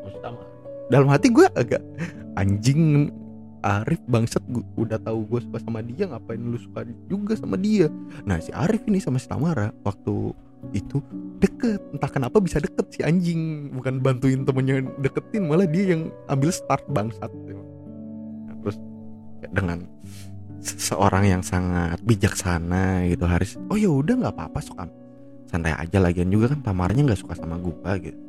Oh, 0.03 0.19
Tamara 0.19 0.57
dalam 0.87 1.11
hati 1.11 1.27
gue 1.31 1.47
agak 1.55 1.83
anjing 2.39 3.11
Arif 3.65 3.99
bangsat 4.07 4.39
gue 4.47 4.63
udah 4.79 4.95
tahu 5.01 5.27
gue 5.27 5.39
suka 5.43 5.59
sama 5.59 5.83
dia 5.83 6.07
ngapain 6.07 6.39
lu 6.39 6.55
suka 6.55 6.87
juga 7.11 7.35
sama 7.35 7.59
dia? 7.59 7.91
Nah 8.23 8.39
si 8.39 8.53
Arif 8.55 8.85
ini 8.87 9.01
sama 9.03 9.19
si 9.19 9.27
Tamara 9.27 9.75
waktu 9.83 10.31
itu 10.71 11.03
deket. 11.43 11.81
Entah 11.91 12.07
kenapa 12.07 12.39
bisa 12.39 12.63
deket 12.63 12.87
si 12.95 13.03
anjing. 13.03 13.73
Bukan 13.75 13.99
bantuin 13.99 14.47
temennya 14.47 14.87
deketin 15.03 15.51
malah 15.51 15.67
dia 15.67 15.97
yang 15.97 16.07
ambil 16.31 16.53
start 16.53 16.85
bangsat 16.87 17.27
terus 18.67 18.77
dengan 19.55 19.87
seorang 20.59 21.23
yang 21.23 21.43
sangat 21.45 22.03
bijaksana 22.03 23.07
gitu 23.07 23.23
Haris. 23.23 23.55
Oh 23.71 23.79
ya 23.79 23.87
udah 23.87 24.19
nggak 24.19 24.33
apa-apa 24.35 24.59
sok 24.59 24.83
santai 25.47 25.71
aja. 25.71 25.97
Lagian 26.03 26.27
juga 26.27 26.51
kan 26.51 26.59
Tamaranya 26.59 27.07
nggak 27.07 27.21
suka 27.23 27.39
sama 27.39 27.55
gue 27.55 27.91
gitu. 28.03 28.19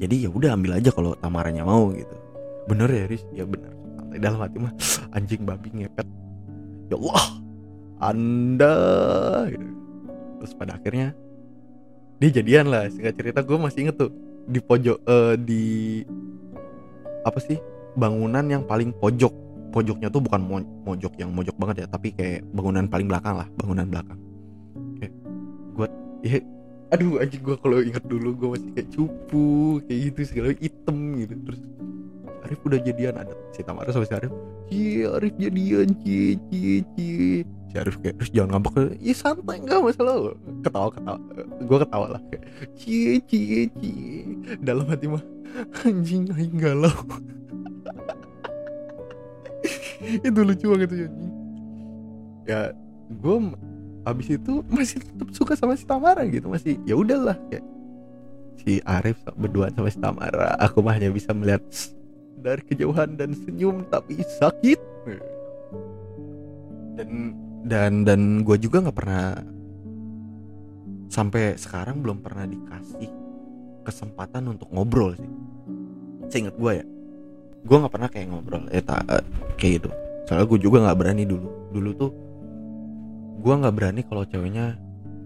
Jadi 0.00 0.14
ya 0.24 0.30
udah 0.30 0.54
ambil 0.54 0.78
aja 0.78 0.94
kalau 0.94 1.18
Tamaranya 1.18 1.66
mau 1.66 1.90
gitu. 1.90 2.14
Bener 2.70 2.88
ya 2.88 3.04
Riz 3.10 3.24
ya 3.34 3.44
bener. 3.44 3.74
Santai 3.98 4.18
dalam 4.22 4.38
hati 4.38 4.56
mah. 4.62 4.72
Anjing 5.16 5.42
babi 5.42 5.68
ngepet. 5.74 6.06
Ya 6.92 6.96
Allah 7.00 7.26
anda 8.04 8.76
gitu. 9.48 9.68
terus 10.36 10.52
pada 10.60 10.76
akhirnya 10.76 11.16
dia 12.20 12.30
jadian 12.30 12.68
lah. 12.68 12.86
Singkat 12.92 13.14
cerita 13.16 13.40
gue 13.40 13.56
masih 13.58 13.88
inget 13.88 13.96
tuh 13.96 14.12
di 14.44 14.60
pojok 14.60 14.98
uh, 15.08 15.34
di 15.40 16.04
apa 17.24 17.40
sih 17.40 17.56
bangunan 17.94 18.44
yang 18.46 18.62
paling 18.66 18.94
pojok. 18.98 19.32
Pojoknya 19.74 20.06
tuh 20.06 20.22
bukan 20.22 20.38
mo 20.38 20.62
mojok 20.86 21.18
yang 21.18 21.34
mojok 21.34 21.58
banget 21.58 21.82
ya 21.82 21.86
tapi 21.90 22.14
kayak 22.14 22.46
bangunan 22.54 22.86
paling 22.86 23.10
belakang 23.10 23.42
lah 23.42 23.48
bangunan 23.58 23.90
belakang. 23.90 24.18
Kayak 25.02 25.12
gue 25.74 25.86
ya 26.22 26.38
aduh 26.94 27.18
anjing 27.18 27.42
gue 27.42 27.56
kalau 27.58 27.82
inget 27.82 28.04
dulu 28.06 28.38
gue 28.38 28.48
masih 28.54 28.70
kayak 28.70 28.88
cupu 28.94 29.82
kayak 29.90 29.98
gitu 30.14 30.20
segala 30.30 30.54
hitam 30.62 30.98
gitu. 31.18 31.34
Terus 31.42 31.62
Arif 32.46 32.60
udah 32.62 32.80
jadian 32.86 33.18
ada 33.18 33.34
si 33.50 33.66
Tamara 33.66 33.90
sama 33.90 34.06
si 34.06 34.14
Arif. 34.14 34.30
Iya 34.70 35.18
Arif 35.18 35.34
jadian 35.42 35.88
cie 36.06 36.38
cie 36.54 36.86
cie 36.94 37.42
si 37.42 37.74
Arif 37.74 37.98
kayak 37.98 38.14
terus 38.22 38.30
jangan 38.30 38.62
ngambek. 38.62 38.94
Ya 39.02 39.14
santai 39.18 39.58
nggak 39.58 39.80
masalah. 39.90 40.38
Ketawa 40.62 40.88
ketawa. 40.94 41.18
Gue 41.66 41.78
ketawa 41.82 42.06
lah 42.14 42.22
kayak 42.30 42.44
cie 42.78 43.18
cie 43.26 43.66
cie 43.82 44.38
dalam 44.62 44.86
hati 44.86 45.10
mah 45.10 45.24
anjing 45.82 46.30
aing 46.30 46.62
galau 46.62 46.94
itu 50.28 50.40
lucu 50.40 50.66
banget 50.72 50.88
tuh 50.88 50.98
ya 52.44 52.60
gue 53.08 53.36
abis 54.04 54.36
itu 54.36 54.60
masih 54.68 55.00
tetap 55.00 55.28
suka 55.32 55.56
sama 55.56 55.76
si 55.76 55.88
Tamara 55.88 56.24
gitu 56.28 56.52
masih 56.52 56.76
ya 56.84 56.96
udahlah 56.96 57.36
kayak 57.48 57.64
si 58.60 58.84
Arif 58.84 59.16
berdua 59.36 59.72
sama 59.72 59.88
si 59.88 59.96
Tamara 59.96 60.52
aku 60.60 60.84
mah 60.84 60.96
hanya 60.96 61.08
bisa 61.08 61.32
melihat 61.32 61.64
dari 62.44 62.60
kejauhan 62.68 63.16
dan 63.16 63.32
senyum 63.32 63.88
tapi 63.88 64.20
sakit. 64.20 64.76
Dan 67.00 67.32
dan 67.64 68.04
dan 68.04 68.44
gue 68.44 68.60
juga 68.60 68.84
nggak 68.84 68.98
pernah 69.00 69.40
sampai 71.08 71.56
sekarang 71.56 72.04
belum 72.04 72.20
pernah 72.20 72.44
dikasih 72.44 73.08
kesempatan 73.88 74.52
untuk 74.52 74.68
ngobrol 74.68 75.16
sih. 75.16 75.32
Seingat 76.28 76.60
gue 76.60 76.84
ya 76.84 76.86
gue 77.64 77.76
nggak 77.80 77.92
pernah 77.92 78.08
kayak 78.12 78.26
ngobrol 78.28 78.68
eh 78.68 78.84
tak 78.84 79.08
uh, 79.08 79.24
kayak 79.56 79.80
gitu. 79.80 79.90
Soalnya 80.28 80.46
gue 80.48 80.58
juga 80.60 80.76
nggak 80.84 80.98
berani 81.00 81.24
dulu. 81.24 81.48
Dulu 81.72 81.90
tuh 81.96 82.10
gue 83.40 83.54
nggak 83.56 83.74
berani 83.76 84.00
kalau 84.04 84.24
ceweknya 84.28 84.76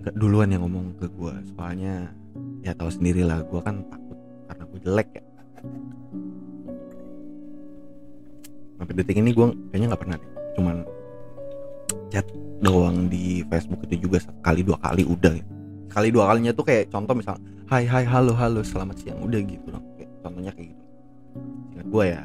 nggak 0.06 0.14
duluan 0.14 0.50
yang 0.50 0.62
ngomong 0.62 0.94
ke 0.98 1.06
gue 1.10 1.34
soalnya 1.54 2.10
ya 2.62 2.74
tahu 2.74 2.90
sendiri 2.90 3.26
lah 3.26 3.42
gue 3.42 3.60
kan 3.62 3.82
takut 3.90 4.18
karena 4.46 4.64
gue 4.70 4.80
jelek 4.86 5.08
ya. 5.18 5.22
Sampai 8.78 8.94
detik 8.94 9.18
ini 9.18 9.34
gue 9.34 9.46
kayaknya 9.74 9.86
nggak 9.90 10.02
pernah 10.06 10.16
deh. 10.22 10.30
Cuman 10.54 10.76
chat 12.14 12.26
doang 12.62 13.10
di 13.10 13.42
Facebook 13.50 13.82
itu 13.90 14.06
juga 14.06 14.22
sekali 14.22 14.62
dua 14.62 14.78
kali 14.78 15.02
udah 15.02 15.34
ya. 15.34 15.46
kali 15.88 16.14
dua 16.14 16.30
kalinya 16.30 16.52
tuh 16.54 16.62
kayak 16.62 16.92
contoh 16.94 17.16
misal 17.16 17.34
hai 17.66 17.82
hai 17.82 18.06
halo 18.06 18.30
halo 18.38 18.62
selamat 18.62 19.02
siang. 19.02 19.18
Udah 19.26 19.42
gitu 19.42 19.66
dong. 19.74 19.82
Kayak, 19.98 20.10
contohnya 20.22 20.52
kayak 20.54 20.70
gitu 20.70 20.87
ingat 21.74 21.86
gue 21.88 22.04
ya. 22.08 22.24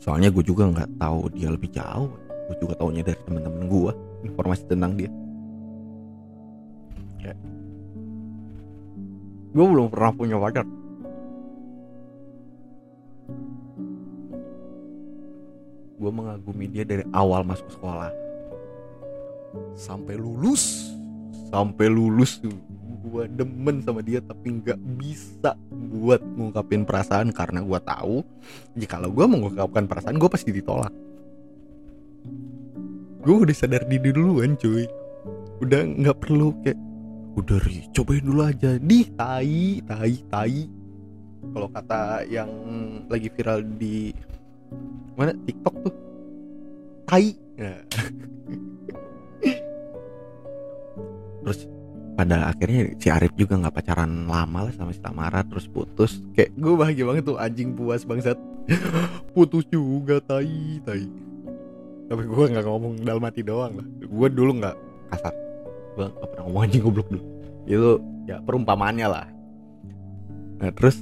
Soalnya 0.00 0.32
gue 0.32 0.44
juga 0.44 0.64
nggak 0.70 0.96
tahu 0.96 1.28
dia 1.34 1.48
lebih 1.52 1.70
jauh. 1.72 2.10
Gue 2.48 2.56
juga 2.58 2.74
taunya 2.80 3.04
dari 3.04 3.20
teman-teman 3.26 3.64
gue 3.68 3.92
informasi 4.26 4.62
tentang 4.66 4.96
dia. 4.96 5.12
Kayak 7.20 7.38
gue 9.50 9.64
belum 9.66 9.86
pernah 9.92 10.12
punya 10.14 10.36
pacar. 10.40 10.66
Gue 16.00 16.10
mengagumi 16.10 16.64
dia 16.64 16.88
dari 16.88 17.04
awal 17.12 17.44
masuk 17.44 17.68
sekolah. 17.68 18.08
Sampai 19.76 20.16
lulus. 20.16 20.96
Sampai 21.52 21.90
lulus 21.90 22.40
tuh 22.40 22.69
gue 23.00 23.24
demen 23.32 23.80
sama 23.80 24.04
dia 24.04 24.20
tapi 24.20 24.60
nggak 24.60 24.80
bisa 25.00 25.56
buat 25.72 26.20
ngungkapin 26.20 26.84
perasaan 26.84 27.32
karena 27.32 27.64
gue 27.64 27.80
tahu 27.80 28.20
jika 28.76 29.00
gue 29.00 29.26
mengungkapkan 29.26 29.88
perasaan 29.88 30.20
gue 30.20 30.28
pasti 30.28 30.52
ditolak. 30.52 30.92
Gue 33.20 33.36
udah 33.44 33.56
sadar 33.56 33.84
diri 33.84 34.12
duluan 34.12 34.56
cuy. 34.56 34.84
Udah 35.60 35.84
nggak 35.84 36.18
perlu 36.24 36.56
kayak 36.64 36.78
udah 37.36 37.58
ri 37.64 37.88
cobain 37.92 38.24
dulu 38.24 38.40
aja. 38.44 38.76
Di 38.80 39.00
tai 39.16 39.80
tai 39.84 40.14
tai. 40.28 40.58
Kalau 41.40 41.68
kata 41.72 42.28
yang 42.28 42.50
lagi 43.08 43.28
viral 43.32 43.64
di 43.76 44.12
mana? 45.16 45.32
TikTok 45.36 45.74
tuh. 45.84 45.94
Tai. 47.08 47.26
Nah. 47.60 47.80
pada 52.20 52.52
akhirnya 52.52 52.92
si 53.00 53.08
Arif 53.08 53.32
juga 53.32 53.56
nggak 53.56 53.80
pacaran 53.80 54.28
lama 54.28 54.68
lah 54.68 54.72
sama 54.76 54.92
si 54.92 55.00
Tamara 55.00 55.40
terus 55.40 55.64
putus. 55.64 56.20
Kayak 56.36 56.52
gue 56.52 56.74
bahagia 56.76 57.04
banget 57.08 57.24
tuh 57.32 57.40
anjing 57.40 57.72
puas 57.72 58.04
bangsat. 58.04 58.36
Putus 59.32 59.64
juga 59.72 60.20
tai 60.20 60.84
tai. 60.84 61.08
Tapi 62.12 62.22
gue 62.28 62.44
nggak 62.52 62.66
ngomong 62.68 63.00
dalam 63.00 63.24
hati 63.24 63.40
doang 63.40 63.72
lah. 63.72 63.86
Gue 64.04 64.28
dulu 64.28 64.60
nggak 64.60 64.76
kasar. 65.16 65.32
Gue 65.96 66.12
nggak 66.12 66.28
pernah 66.28 66.44
ngomong 66.44 66.62
anjing 66.68 66.82
goblok 66.84 67.08
dulu. 67.08 67.24
Itu 67.64 67.90
ya 68.28 68.36
perumpamaannya 68.44 69.06
lah. 69.08 69.26
Nah 70.60 70.70
terus 70.76 71.00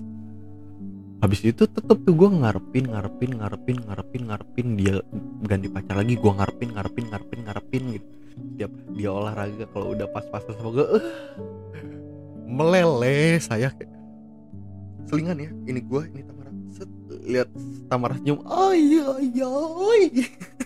habis 1.19 1.43
itu 1.43 1.67
tetep 1.67 1.99
tuh 1.99 2.15
gue 2.15 2.31
ngarepin 2.31 2.95
ngarepin 2.95 3.43
ngarepin 3.43 3.79
ngarepin 3.91 4.23
ngarepin 4.31 4.67
dia 4.79 5.03
ganti 5.43 5.67
pacar 5.67 5.99
lagi. 5.99 6.15
Gue 6.15 6.31
ngarepin 6.31 6.79
ngarepin 6.79 7.11
ngarepin 7.11 7.41
ngarepin 7.43 7.85
gitu 7.99 8.09
tiap 8.59 8.73
dia 8.95 9.11
olahraga 9.11 9.65
kalau 9.71 9.95
udah 9.95 10.07
pas-pasan 10.11 10.55
sama 10.59 10.71
gue 10.75 10.87
uh, 10.87 11.05
meleleh 12.49 13.39
saya 13.39 13.71
selingan 15.09 15.39
ya 15.41 15.51
ini 15.69 15.81
gue 15.81 16.03
ini 16.13 16.23
Tamara. 16.27 16.51
Set, 16.75 16.91
lihat 17.25 17.49
Tamara 17.89 18.15
senyum 18.21 18.45
oh 18.45 18.75
iya 18.75 19.09
iya 19.23 19.49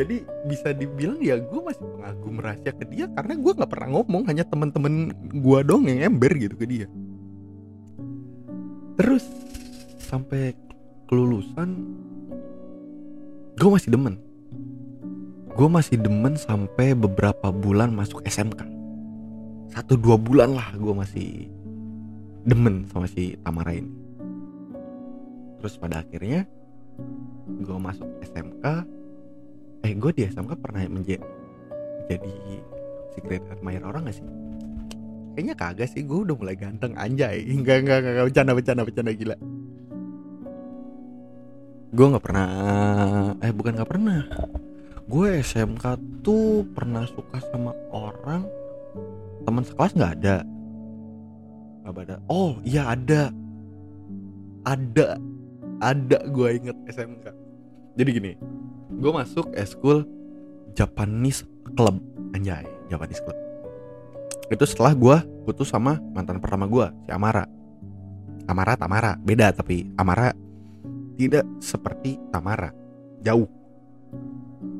jadi 0.00 0.16
bisa 0.46 0.72
dibilang 0.72 1.20
ya 1.20 1.36
gue 1.36 1.60
masih 1.60 1.82
pengagum 1.82 2.34
rahasia 2.40 2.72
ke 2.72 2.84
dia 2.88 3.06
karena 3.12 3.34
gue 3.36 3.52
nggak 3.52 3.70
pernah 3.70 3.88
ngomong 4.00 4.22
hanya 4.30 4.46
temen-temen 4.46 5.12
gue 5.28 5.58
dong 5.66 5.90
yang 5.90 6.14
ember 6.14 6.32
gitu 6.38 6.54
ke 6.54 6.64
dia. 6.64 6.86
Terus 8.96 9.26
sampai 10.00 10.54
kelulusan 11.10 11.68
gue 13.60 13.68
masih 13.68 13.92
demen. 13.92 14.16
Gue 15.52 15.68
masih 15.68 16.00
demen 16.00 16.40
sampai 16.40 16.96
beberapa 16.96 17.52
bulan 17.52 17.92
masuk 17.92 18.24
SMK 18.24 18.80
satu 19.70 19.94
dua 19.94 20.18
bulan 20.18 20.58
lah 20.58 20.74
gue 20.74 20.90
masih 20.90 21.46
demen 22.42 22.88
sama 22.90 23.06
si 23.06 23.38
Tamara 23.46 23.70
ini. 23.70 23.90
Terus 25.62 25.78
pada 25.78 26.02
akhirnya 26.02 26.48
gue 27.46 27.78
masuk 27.78 28.08
SMK 28.26 28.64
eh 29.86 29.92
gue 29.94 30.10
di 30.12 30.22
SMK 30.26 30.52
pernah 30.58 30.82
menjadi 30.90 31.22
jadi 32.10 32.34
secret 33.14 33.46
admirer 33.54 33.86
orang 33.86 34.10
gak 34.10 34.18
sih? 34.18 34.26
Kayaknya 35.38 35.54
kagak 35.54 35.88
sih 35.94 36.02
gue 36.02 36.18
udah 36.26 36.34
mulai 36.34 36.58
ganteng 36.58 36.98
anjay. 36.98 37.46
Enggak 37.46 37.86
enggak 37.86 37.98
enggak 38.02 38.24
bercanda 38.26 38.52
bercanda 38.58 38.82
bercanda 38.82 39.12
gila 39.14 39.36
gue 41.90 42.06
nggak 42.06 42.24
pernah 42.24 42.48
eh 43.42 43.52
bukan 43.52 43.72
nggak 43.76 43.90
pernah. 43.90 44.20
Gue 45.10 45.42
SMK 45.42 45.84
tuh 46.22 46.62
pernah 46.70 47.02
suka 47.10 47.42
sama 47.50 47.74
orang 47.90 48.46
teman 49.42 49.66
sekelas 49.66 49.94
nggak 49.98 50.14
ada. 50.22 50.36
Nggak 51.86 52.04
ada. 52.06 52.16
Oh 52.30 52.58
iya 52.62 52.94
ada. 52.94 53.34
Ada. 54.62 55.18
Ada 55.80 56.18
gue 56.28 56.48
inget 56.60 56.76
SMK 56.92 57.50
jadi 58.00 58.10
gini 58.16 58.32
gue 59.00 59.12
masuk 59.12 59.52
eskul 59.56 60.08
Japanese 60.72 61.44
Club. 61.76 61.98
Anjay 62.32 62.64
Japanese 62.88 63.20
Club. 63.20 63.36
Itu 64.48 64.64
setelah 64.66 64.94
gue 64.94 65.16
putus 65.44 65.68
sama 65.68 65.98
mantan 66.14 66.38
pertama 66.40 66.64
gue 66.64 66.86
si 67.06 67.10
Amara. 67.12 67.44
Amara 68.48 68.74
Tamara. 68.80 69.20
Beda 69.20 69.52
tapi 69.52 69.84
Amara 70.00 70.32
tidak 71.20 71.44
seperti 71.60 72.16
Tamara. 72.32 72.72
Jauh. 73.20 73.44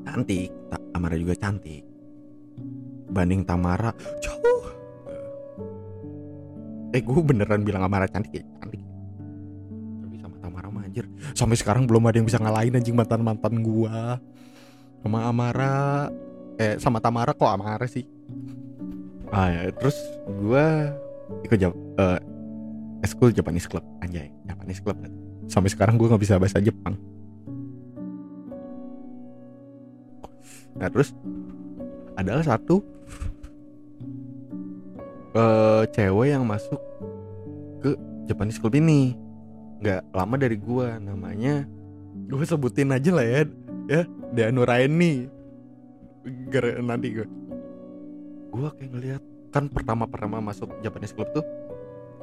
Cantik. 0.08 0.48
Tamara 0.96 1.14
juga 1.20 1.36
cantik. 1.36 1.84
Banding 3.12 3.44
Tamara 3.44 3.92
jauh. 4.24 4.64
Eh 6.96 7.04
gue 7.04 7.20
beneran 7.20 7.60
bilang 7.60 7.84
Amara 7.84 8.08
cantik 8.08 8.40
ya? 8.40 8.44
Cantik. 8.56 8.80
Tapi 10.00 10.16
sama 10.16 10.36
Tamara 10.40 10.68
mah 10.72 10.88
sampai 11.36 11.56
sekarang 11.60 11.84
belum 11.84 12.08
ada 12.08 12.16
yang 12.18 12.26
bisa 12.26 12.40
ngalahin 12.40 12.74
anjing 12.74 12.96
mantan 12.96 13.20
mantan 13.20 13.60
gue 13.60 13.96
sama 15.04 15.28
Amara. 15.28 16.08
Eh 16.56 16.80
sama 16.80 17.04
Tamara 17.04 17.36
kok 17.36 17.52
Amara 17.52 17.84
sih? 17.84 18.08
Ah 19.30 19.52
ya, 19.52 19.60
terus 19.76 19.94
gue 20.24 20.66
ikut 21.46 21.58
jawab 21.60 21.76
uh, 22.00 22.18
school 23.04 23.30
Japanese 23.30 23.68
Club. 23.68 23.84
Anjay 24.00 24.32
Japanese 24.48 24.80
Club 24.80 24.98
sampai 25.50 25.74
sekarang 25.74 25.98
gue 25.98 26.06
nggak 26.06 26.22
bisa 26.22 26.38
bahasa 26.38 26.62
Jepang. 26.62 26.94
Nah 30.78 30.88
terus 30.88 31.10
adalah 32.14 32.46
satu 32.46 32.78
uh, 35.34 35.82
cewek 35.90 36.30
yang 36.30 36.46
masuk 36.46 36.78
ke 37.82 37.98
Japanese 38.30 38.62
Club 38.62 38.78
ini. 38.78 39.18
Nggak 39.82 40.14
lama 40.14 40.34
dari 40.38 40.54
gue 40.54 40.88
namanya 41.02 41.66
gue 42.30 42.46
sebutin 42.46 42.94
aja 42.94 43.10
lah 43.10 43.26
ya 43.26 43.42
ya 43.90 44.02
Dea 44.30 44.50
Nuraini 44.54 45.26
nanti 46.84 47.08
gue 47.10 47.26
gue 48.50 48.68
kayak 48.76 48.90
ngeliat 48.92 49.22
kan 49.50 49.66
pertama 49.66 50.06
pertama 50.06 50.38
masuk 50.38 50.70
Japanese 50.84 51.14
Club 51.14 51.30
tuh 51.34 51.44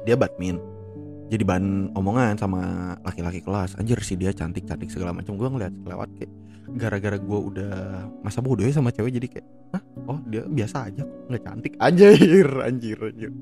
dia 0.06 0.16
badminton 0.16 0.77
jadi 1.28 1.44
bahan 1.44 1.92
omongan 1.92 2.34
sama 2.40 2.60
laki-laki 3.04 3.44
kelas. 3.44 3.76
Anjir 3.76 4.00
sih 4.00 4.16
dia 4.16 4.32
cantik 4.32 4.64
cantik 4.64 4.88
segala 4.88 5.12
macam. 5.12 5.36
Gue 5.36 5.48
ngeliat 5.48 5.72
lewat 5.84 6.08
kayak 6.16 6.32
gara-gara 6.76 7.16
gue 7.16 7.38
udah 7.52 7.74
masa 8.20 8.44
bodoh 8.44 8.64
ya 8.64 8.72
sama 8.76 8.92
cewek 8.92 9.16
jadi 9.16 9.28
kayak 9.40 9.46
Hah? 9.72 9.82
oh 10.04 10.20
dia 10.28 10.44
biasa 10.44 10.88
aja 10.88 11.04
nggak 11.04 11.42
cantik. 11.44 11.72
Anjir 11.80 12.48
anjir 12.64 12.98
anjir. 12.98 13.32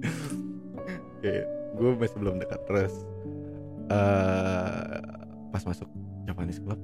Kayak 1.22 1.46
gue 1.78 1.90
masih 1.96 2.18
belum 2.18 2.36
dekat. 2.42 2.60
Terus 2.66 2.94
uh, 3.90 5.00
pas 5.50 5.62
masuk 5.62 5.88
Japanese 6.26 6.60
Club 6.62 6.78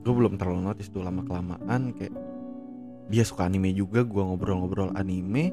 gue 0.00 0.12
belum 0.16 0.40
terlalu 0.40 0.64
notice 0.64 0.88
tuh 0.88 1.04
lama 1.04 1.20
kelamaan 1.24 1.92
kayak 1.92 2.14
dia 3.12 3.24
suka 3.26 3.44
anime 3.44 3.74
juga 3.76 4.00
gue 4.00 4.22
ngobrol-ngobrol 4.22 4.96
anime 4.96 5.52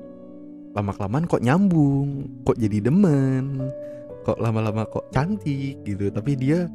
lama 0.71 0.91
kelamaan 0.95 1.27
kok 1.27 1.43
nyambung 1.43 2.29
kok 2.47 2.55
jadi 2.55 2.87
demen 2.87 3.67
kok 4.27 4.43
lama-lama 4.43 4.83
kok 4.83 5.07
cantik 5.15 5.79
gitu. 5.87 6.11
Tapi 6.11 6.35
dia 6.35 6.67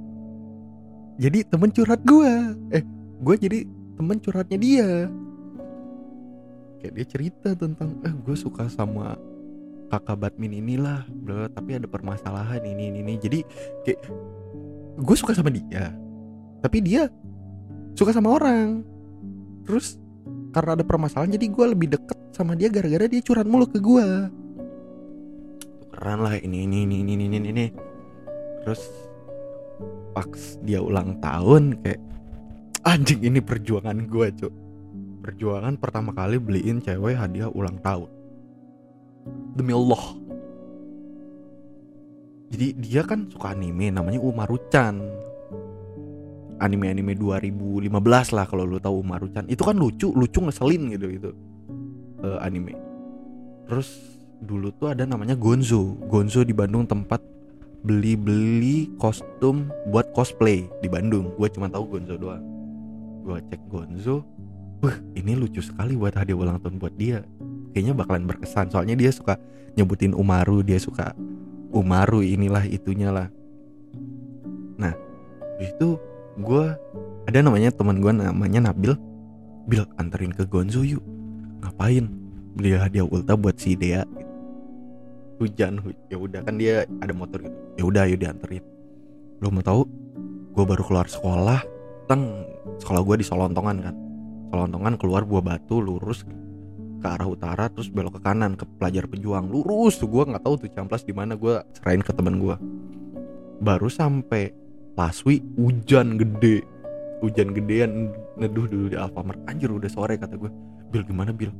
jadi 1.21 1.45
temen 1.45 1.69
curhat 1.69 2.01
gue 2.09 2.33
eh 2.73 2.81
gue 3.21 3.35
jadi 3.37 3.59
temen 4.01 4.17
curhatnya 4.17 4.57
dia. 4.57 4.88
Kayak 6.81 6.93
dia 6.97 7.07
cerita 7.07 7.49
tentang 7.53 8.01
eh 8.09 8.15
gue 8.25 8.37
suka 8.37 8.73
sama 8.73 9.21
kakak 9.93 10.17
badmin 10.17 10.57
inilah 10.57 11.05
bro 11.05 11.53
tapi 11.53 11.77
ada 11.77 11.85
permasalahan 11.85 12.65
ini 12.65 12.88
ini, 12.88 13.05
ini. 13.05 13.15
jadi 13.21 13.45
kayak 13.85 14.01
gue 15.05 15.17
suka 15.21 15.37
sama 15.37 15.53
dia 15.53 15.93
tapi 16.65 16.79
dia 16.81 17.11
suka 17.99 18.15
sama 18.15 18.38
orang. 18.38 18.87
Terus 19.67 19.99
karena 20.55 20.79
ada 20.79 20.85
permasalahan 20.87 21.35
jadi 21.35 21.47
gue 21.51 21.67
lebih 21.77 21.88
deket 21.99 22.19
sama 22.33 22.57
dia 22.57 22.73
gara-gara 22.73 23.05
dia 23.11 23.21
curhat 23.21 23.45
mulu 23.45 23.69
ke 23.69 23.83
gue 23.83 24.07
keren 26.03 26.27
lah 26.27 26.35
ini 26.35 26.67
ini 26.67 26.83
ini 26.83 26.99
ini 27.07 27.15
ini 27.31 27.38
ini 27.55 27.67
terus 28.67 28.91
pas 30.11 30.27
dia 30.67 30.83
ulang 30.83 31.23
tahun 31.23 31.79
kayak 31.79 32.03
anjing 32.83 33.23
ini 33.23 33.38
perjuangan 33.38 34.11
gue 34.11 34.29
cuk. 34.43 34.55
Perjuangan 35.23 35.79
pertama 35.79 36.11
kali 36.11 36.43
beliin 36.43 36.83
cewek 36.83 37.15
hadiah 37.15 37.47
ulang 37.47 37.79
tahun. 37.79 38.11
Demi 39.55 39.71
Allah. 39.71 40.03
Jadi 42.51 42.67
dia 42.83 43.07
kan 43.07 43.31
suka 43.31 43.55
anime 43.55 43.95
namanya 43.95 44.19
Umaru-chan. 44.19 44.99
Anime-anime 46.62 47.19
2015 47.19 47.91
lah 48.38 48.47
kalau 48.47 48.67
lu 48.67 48.83
tahu 48.83 49.03
Umaru-chan. 49.03 49.47
Itu 49.47 49.62
kan 49.62 49.79
lucu 49.79 50.11
lucu 50.11 50.43
ngeselin 50.43 50.99
gitu 50.99 51.07
itu 51.07 51.31
uh, 52.27 52.43
anime. 52.43 52.75
Terus 53.71 54.22
dulu 54.43 54.75
tuh 54.75 54.91
ada 54.91 55.07
namanya 55.07 55.39
Gonzo 55.39 55.95
Gonzo 56.11 56.43
di 56.43 56.51
Bandung 56.51 56.85
tempat 56.85 57.23
beli-beli 57.83 58.91
kostum 58.99 59.71
buat 59.91 60.11
cosplay 60.15 60.67
di 60.83 60.91
Bandung 60.91 61.35
gue 61.39 61.49
cuma 61.51 61.71
tahu 61.71 61.99
Gonzo 61.99 62.15
doang 62.19 62.43
gue 63.23 63.39
cek 63.51 63.63
Gonzo 63.71 64.27
Wah, 64.83 64.99
ini 65.15 65.39
lucu 65.39 65.63
sekali 65.63 65.95
buat 65.95 66.11
hadiah 66.19 66.35
ulang 66.35 66.59
tahun 66.59 66.83
buat 66.83 66.91
dia. 66.99 67.23
Kayaknya 67.71 67.95
bakalan 67.95 68.27
berkesan. 68.27 68.67
Soalnya 68.67 68.99
dia 68.99 69.15
suka 69.15 69.39
nyebutin 69.79 70.11
Umaru, 70.11 70.67
dia 70.67 70.75
suka 70.83 71.15
Umaru 71.71 72.27
inilah 72.27 72.67
itunya 72.67 73.15
lah. 73.15 73.31
Nah, 74.75 74.91
itu 75.63 76.03
gue 76.35 76.65
ada 77.31 77.39
namanya 77.39 77.71
teman 77.71 78.03
gue 78.03 78.11
namanya 78.11 78.75
Nabil. 78.75 78.99
Bil 79.71 79.87
anterin 80.03 80.35
ke 80.35 80.43
Gonzo 80.51 80.83
yuk. 80.83 81.07
Ngapain? 81.63 82.11
Beli 82.59 82.75
hadiah 82.75 83.07
ulta 83.07 83.39
buat 83.39 83.55
si 83.63 83.79
Dea. 83.79 84.03
Gitu. 84.03 84.32
Hujan, 85.43 85.83
hu 85.83 85.91
ya 86.09 86.17
udah 86.17 86.47
kan 86.47 86.57
dia 86.57 86.87
ada 87.03 87.11
motor 87.11 87.43
gitu. 87.43 87.57
Ya 87.79 87.85
udah 87.85 88.03
yuk 88.07 88.19
dianterin. 88.23 88.65
Lo 89.43 89.51
mau 89.51 89.65
tahu? 89.65 89.83
Gue 90.53 90.65
baru 90.69 90.85
keluar 90.85 91.09
sekolah, 91.09 91.61
teng 92.07 92.47
sekolah 92.79 93.03
gue 93.03 93.17
di 93.21 93.27
Solontongan 93.27 93.77
kan. 93.83 93.95
Kelontongan 94.53 94.95
keluar 95.01 95.25
buah 95.25 95.43
batu 95.43 95.81
lurus 95.81 96.23
ke 97.03 97.07
arah 97.09 97.27
utara 97.27 97.67
terus 97.67 97.91
belok 97.91 98.21
ke 98.21 98.21
kanan 98.23 98.55
ke 98.55 98.63
pelajar 98.79 99.11
pejuang. 99.11 99.51
Lurus 99.51 99.99
tuh 99.99 100.07
gue 100.07 100.23
nggak 100.23 100.45
tahu 100.45 100.55
tuh 100.63 100.71
camplas 100.71 101.03
di 101.03 101.11
mana 101.11 101.35
gue 101.35 101.59
serain 101.75 101.99
ke 101.99 102.13
temen 102.15 102.39
gue 102.39 102.55
baru 103.63 103.87
sampai 103.87 104.51
Laswi 104.93 105.41
hujan 105.57 106.21
gede. 106.21 106.61
Hujan 107.25 107.55
gedean 107.55 108.13
neduh 108.37 108.67
dulu 108.69 108.93
di 108.93 108.99
Alfamart. 108.99 109.41
Anjir 109.49 109.71
udah 109.73 109.89
sore 109.89 110.19
kata 110.19 110.37
gue 110.37 110.51
Bil 110.93 111.07
gimana 111.07 111.33
Bil 111.33 111.55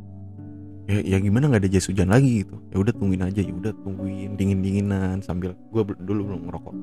ya 0.91 0.99
ya 1.03 1.19
gimana 1.23 1.47
nggak 1.47 1.63
ada 1.63 1.71
jas 1.71 1.87
hujan 1.87 2.11
lagi 2.11 2.43
gitu? 2.43 2.59
Ya 2.75 2.77
udah 2.83 2.93
tungguin 2.95 3.23
aja 3.23 3.41
ya 3.41 3.55
udah 3.55 3.73
tungguin 3.87 4.35
dingin 4.35 4.61
dinginan 4.61 5.23
sambil 5.23 5.55
gue 5.71 5.83
dulu 6.03 6.35
belum 6.35 6.41
ngerokok. 6.51 6.75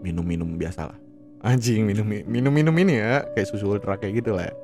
Minum 0.00 0.24
minum 0.24 0.48
biasa 0.54 0.88
lah. 0.88 0.98
Anjing 1.40 1.88
minum 1.88 2.06
minum 2.06 2.52
minum 2.52 2.74
ini 2.76 3.00
ya 3.00 3.24
kayak 3.32 3.48
susu 3.48 3.66
ultra 3.66 3.96
kayak 3.96 4.22
gitu 4.22 4.36
lah 4.36 4.48
ya. 4.48 4.54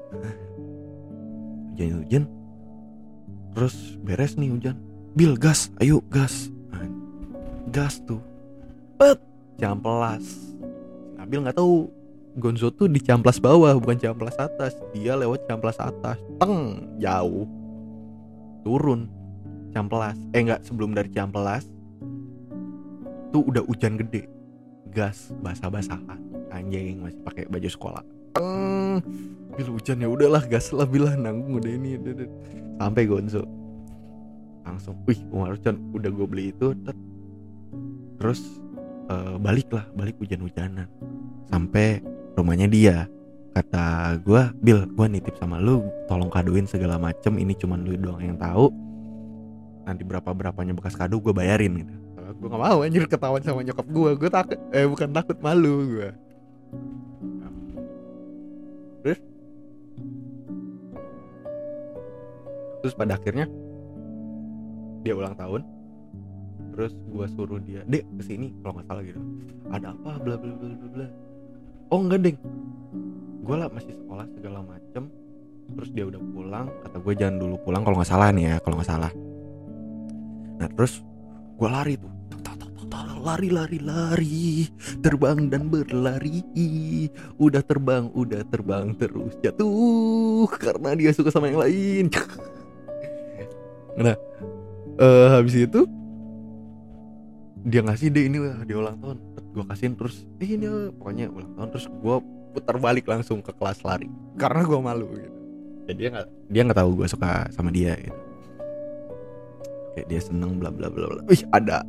Hujan 1.77 2.05
hujan 2.05 2.25
terus 3.57 3.97
beres 4.05 4.37
nih 4.37 4.53
hujan. 4.53 4.77
Bil 5.17 5.35
gas. 5.35 5.73
Ayo 5.81 6.05
gas. 6.13 6.53
Gas 7.73 7.99
tuh. 8.05 8.21
Pet 9.01 9.19
camplas. 9.57 10.55
Nabil 11.17 11.43
nggak 11.43 11.57
tahu. 11.57 11.89
Gonzo 12.37 12.69
tuh 12.69 12.85
di 12.85 13.01
camplas 13.01 13.41
bawah 13.41 13.73
bukan 13.81 13.97
camplas 13.97 14.37
atas. 14.37 14.77
Dia 14.93 15.17
lewat 15.17 15.49
camplas 15.49 15.81
atas. 15.81 16.21
Teng 16.37 16.85
jauh 17.01 17.49
turun. 18.67 19.07
Camplas 19.71 20.19
eh 20.35 20.43
nggak 20.43 20.67
sebelum 20.67 20.91
dari 20.91 21.07
camplas 21.15 21.71
tuh 23.31 23.47
udah 23.47 23.63
hujan 23.63 23.95
gede. 23.95 24.27
Gas 24.91 25.31
basah-basahan. 25.39 26.19
Anjing 26.51 27.07
masih 27.07 27.21
pakai 27.23 27.47
baju 27.47 27.69
sekolah. 27.71 28.03
Teng 28.35 29.05
bil 29.57 29.73
hujan 29.73 30.05
ya 30.05 30.09
udahlah 30.11 30.45
gas 30.45 30.69
lah 30.75 30.85
bilah 30.85 31.17
nanggung 31.17 31.57
udah 31.57 31.73
ini 31.73 31.97
udah, 31.97 32.13
udah. 32.13 32.29
sampai 32.77 33.03
Gonzo. 33.09 33.43
Langsung 34.67 35.01
wih 35.09 35.21
Umar 35.33 35.57
Chan 35.63 35.79
udah 35.95 36.11
gue 36.13 36.27
beli 36.27 36.51
itu 36.53 36.77
tet. 36.85 36.99
terus 38.17 38.41
uh, 39.13 39.37
balik 39.41 39.73
lah 39.73 39.87
balik 39.97 40.21
hujan-hujanan. 40.21 40.89
Sampai 41.49 42.05
rumahnya 42.37 42.69
dia 42.69 42.97
kata 43.57 44.21
gue 44.21 44.43
Bil 44.61 44.85
gue 44.85 45.07
nitip 45.09 45.41
sama 45.41 45.57
lu 45.57 45.89
tolong 46.05 46.29
kadoin 46.29 46.69
segala 46.69 47.01
macem 47.01 47.41
ini 47.41 47.57
cuman 47.57 47.89
lu 47.89 47.97
doang 47.97 48.21
yang 48.21 48.37
tahu 48.37 48.69
nanti 49.89 50.05
berapa 50.05 50.29
berapanya 50.37 50.77
bekas 50.77 50.93
kado 50.93 51.17
gue 51.17 51.33
bayarin 51.33 51.73
gitu. 51.81 51.95
Gue 52.37 52.53
gak 52.53 52.61
mau 52.61 52.85
anjir 52.85 53.09
ketahuan 53.09 53.41
sama 53.41 53.65
nyokap 53.65 53.89
gue 53.89 54.11
gue 54.21 54.29
takut 54.29 54.61
eh 54.77 54.85
bukan 54.85 55.09
takut 55.09 55.41
malu 55.41 55.89
gue 55.89 56.11
terus? 59.01 59.21
Terus 62.85 62.93
pada 62.93 63.17
akhirnya 63.17 63.49
dia 65.01 65.17
ulang 65.17 65.33
tahun 65.33 65.65
terus 66.77 66.93
gue 67.09 67.27
suruh 67.33 67.63
dia 67.65 67.81
dek 67.89 68.05
ke 68.05 68.23
sini 68.27 68.53
kalau 68.61 68.77
nggak 68.77 68.85
salah 68.85 69.01
gitu. 69.01 69.21
Ada 69.73 69.97
apa? 69.97 70.13
Bla 70.21 70.37
bla 70.37 70.53
bla 70.61 70.77
bla 70.77 70.89
bla. 70.93 71.09
Oh 71.89 72.05
enggak 72.05 72.21
deng 72.21 72.37
gue 73.47 73.55
lah 73.55 73.71
masih 73.71 73.95
sekolah 73.95 74.27
segala 74.35 74.59
macem. 74.67 75.07
Terus 75.67 75.91
dia 75.95 76.05
udah 76.07 76.23
pulang 76.35 76.67
kata 76.83 76.99
gue 76.99 77.15
jangan 77.15 77.37
dulu 77.39 77.55
pulang 77.63 77.83
kalau 77.87 77.99
nggak 78.03 78.11
salah 78.11 78.29
nih 78.35 78.45
ya 78.51 78.57
kalau 78.63 78.75
nggak 78.79 78.91
salah. 78.91 79.13
Nah 80.59 80.69
terus 80.75 81.03
gue 81.55 81.69
lari 81.71 81.95
tuh. 81.95 82.13
Lari 83.27 83.51
lari 83.51 83.83
lari. 83.83 84.71
Terbang 85.03 85.51
dan 85.51 85.67
berlari. 85.67 86.47
Udah 87.43 87.59
terbang 87.59 88.07
udah 88.15 88.47
terbang 88.47 88.95
terus 88.95 89.35
jatuh. 89.43 90.47
Karena 90.63 90.95
dia 90.95 91.11
suka 91.11 91.31
sama 91.31 91.51
yang 91.51 91.63
lain. 91.63 92.07
Nah 93.97 94.13
uh, 95.01 95.41
habis 95.41 95.57
itu 95.57 95.89
dia 97.65 97.81
ngasih 97.81 98.13
deh 98.13 98.29
ini 98.29 98.39
dia 98.69 98.77
ulang 98.77 99.01
tahun. 99.01 99.19
Gue 99.57 99.65
kasihin 99.65 99.97
terus. 99.97 100.29
Eh 100.37 100.53
ini 100.53 100.69
pokoknya 101.01 101.33
ulang 101.33 101.57
tahun. 101.57 101.69
Terus 101.73 101.87
gue 101.89 102.17
putar 102.57 102.81
balik 102.81 103.05
langsung 103.05 103.45
ke 103.45 103.53
kelas 103.53 103.85
lari. 103.85 104.09
Karena 104.41 104.65
gue 104.65 104.79
malu 104.81 105.07
gitu. 105.13 105.37
Ya 105.87 105.93
dia 105.93 106.09
nggak 106.09 106.27
dia 106.49 106.61
nggak 106.65 106.79
tahu 106.81 106.91
gue 107.05 107.07
suka 107.13 107.45
sama 107.53 107.69
dia 107.69 107.93
gitu. 108.01 108.17
Kayak 109.93 110.07
dia 110.09 110.21
seneng 110.25 110.57
bla 110.57 110.73
bla 110.73 110.89
bla 110.89 111.05
bla. 111.13 111.21
Wih 111.29 111.45
ada 111.53 111.85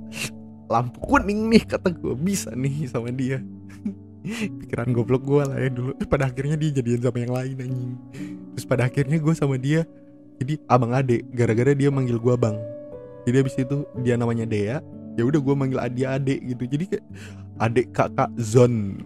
lampu 0.67 0.99
kuning 0.99 1.47
nih 1.47 1.63
kata 1.63 1.95
gue 1.95 2.13
bisa 2.19 2.51
nih 2.51 2.91
sama 2.91 3.15
dia. 3.15 3.39
Pikiran 4.60 4.91
goblok 4.91 5.23
gue 5.23 5.43
lah 5.47 5.58
ya 5.58 5.71
dulu. 5.71 5.95
Terus 5.95 6.10
pada 6.12 6.27
akhirnya 6.27 6.60
dia 6.60 6.69
jadian 6.75 6.99
sama 6.99 7.17
yang 7.23 7.34
lain 7.34 7.56
anjing. 7.63 7.93
Terus 8.60 8.65
pada 8.67 8.84
akhirnya 8.91 9.17
gue 9.23 9.34
sama 9.34 9.56
dia 9.56 9.88
jadi 10.38 10.60
abang 10.67 10.91
adek. 10.91 11.23
Gara-gara 11.32 11.71
dia 11.71 11.89
manggil 11.89 12.19
gue 12.19 12.36
bang. 12.36 12.60
Jadi 13.23 13.36
abis 13.39 13.56
itu 13.56 13.88
dia 14.03 14.19
namanya 14.19 14.43
Dea 14.43 14.84
ya 15.17 15.23
udah 15.25 15.41
gue 15.41 15.56
manggil 15.58 15.80
dia 15.97 16.19
adek 16.19 16.39
gitu. 16.45 16.63
Jadi 16.69 16.84
kayak 16.93 17.06
adek 17.58 17.88
kakak 17.89 18.30
zon 18.38 19.01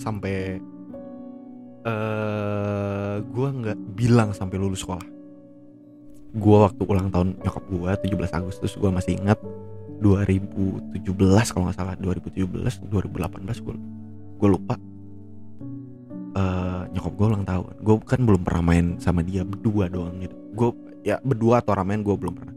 sampai 0.00 0.58
uh, 1.84 1.90
eh, 1.90 3.16
gue 3.22 3.48
nggak 3.48 3.78
bilang 3.94 4.32
sampai 4.32 4.56
lulus 4.56 4.82
sekolah. 4.82 5.04
Gue 6.34 6.56
waktu 6.58 6.82
ulang 6.82 7.14
tahun 7.14 7.38
nyokap 7.44 7.64
gue 7.70 7.90
17 8.10 8.38
Agustus 8.42 8.72
gue 8.74 8.90
masih 8.90 9.20
ingat 9.22 9.38
2017 10.02 11.06
kalau 11.52 11.70
nggak 11.70 11.78
salah. 11.78 11.94
2017 12.00 12.90
2018 12.90 13.64
gue 13.64 13.76
gue 14.40 14.48
lupa. 14.48 14.74
Uh, 16.34 16.90
nyokap 16.90 17.12
gue 17.14 17.26
ulang 17.30 17.46
tahun. 17.46 17.74
Gue 17.78 17.96
kan 18.02 18.20
belum 18.26 18.42
pernah 18.42 18.62
main 18.74 18.86
sama 18.98 19.22
dia 19.22 19.46
berdua 19.46 19.86
doang 19.86 20.18
gitu. 20.18 20.34
Gue 20.56 20.70
ya 21.06 21.22
berdua 21.22 21.62
atau 21.62 21.78
ramen 21.78 22.02
gue 22.02 22.16
belum 22.16 22.34
pernah. 22.34 22.56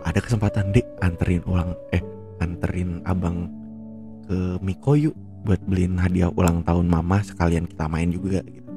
Ada 0.00 0.24
kesempatan 0.24 0.72
dek 0.72 0.86
anterin 1.04 1.44
ulang 1.44 1.76
eh 1.92 2.00
anterin 2.40 3.04
abang 3.04 3.52
ke 4.24 4.56
Miko 4.64 4.96
yuk 4.96 5.12
buat 5.40 5.60
beliin 5.64 5.96
hadiah 5.96 6.28
ulang 6.36 6.60
tahun 6.60 6.86
mama 6.88 7.24
sekalian 7.24 7.64
kita 7.64 7.88
main 7.88 8.12
juga 8.12 8.44
gitu. 8.44 8.70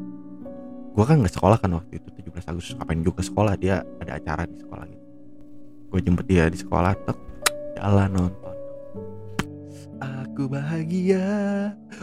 Gue 0.93 1.05
kan 1.09 1.19
nggak 1.19 1.33
sekolah 1.35 1.57
kan 1.59 1.73
waktu 1.75 1.99
itu 1.99 2.07
17 2.21 2.49
Agustus. 2.53 2.77
Kapan 2.77 3.03
juga 3.03 3.21
sekolah? 3.25 3.53
Dia 3.59 3.81
ada 3.99 4.21
acara 4.21 4.45
di 4.47 4.55
sekolah 4.61 4.85
gitu. 4.87 5.05
Gue 5.89 5.99
jemput 6.01 6.25
dia 6.29 6.47
di 6.47 6.57
sekolah 6.57 6.93
tek 7.03 7.17
jalan 7.75 8.09
nonton. 8.13 8.55
Aku 10.03 10.49
bahagia 10.49 11.25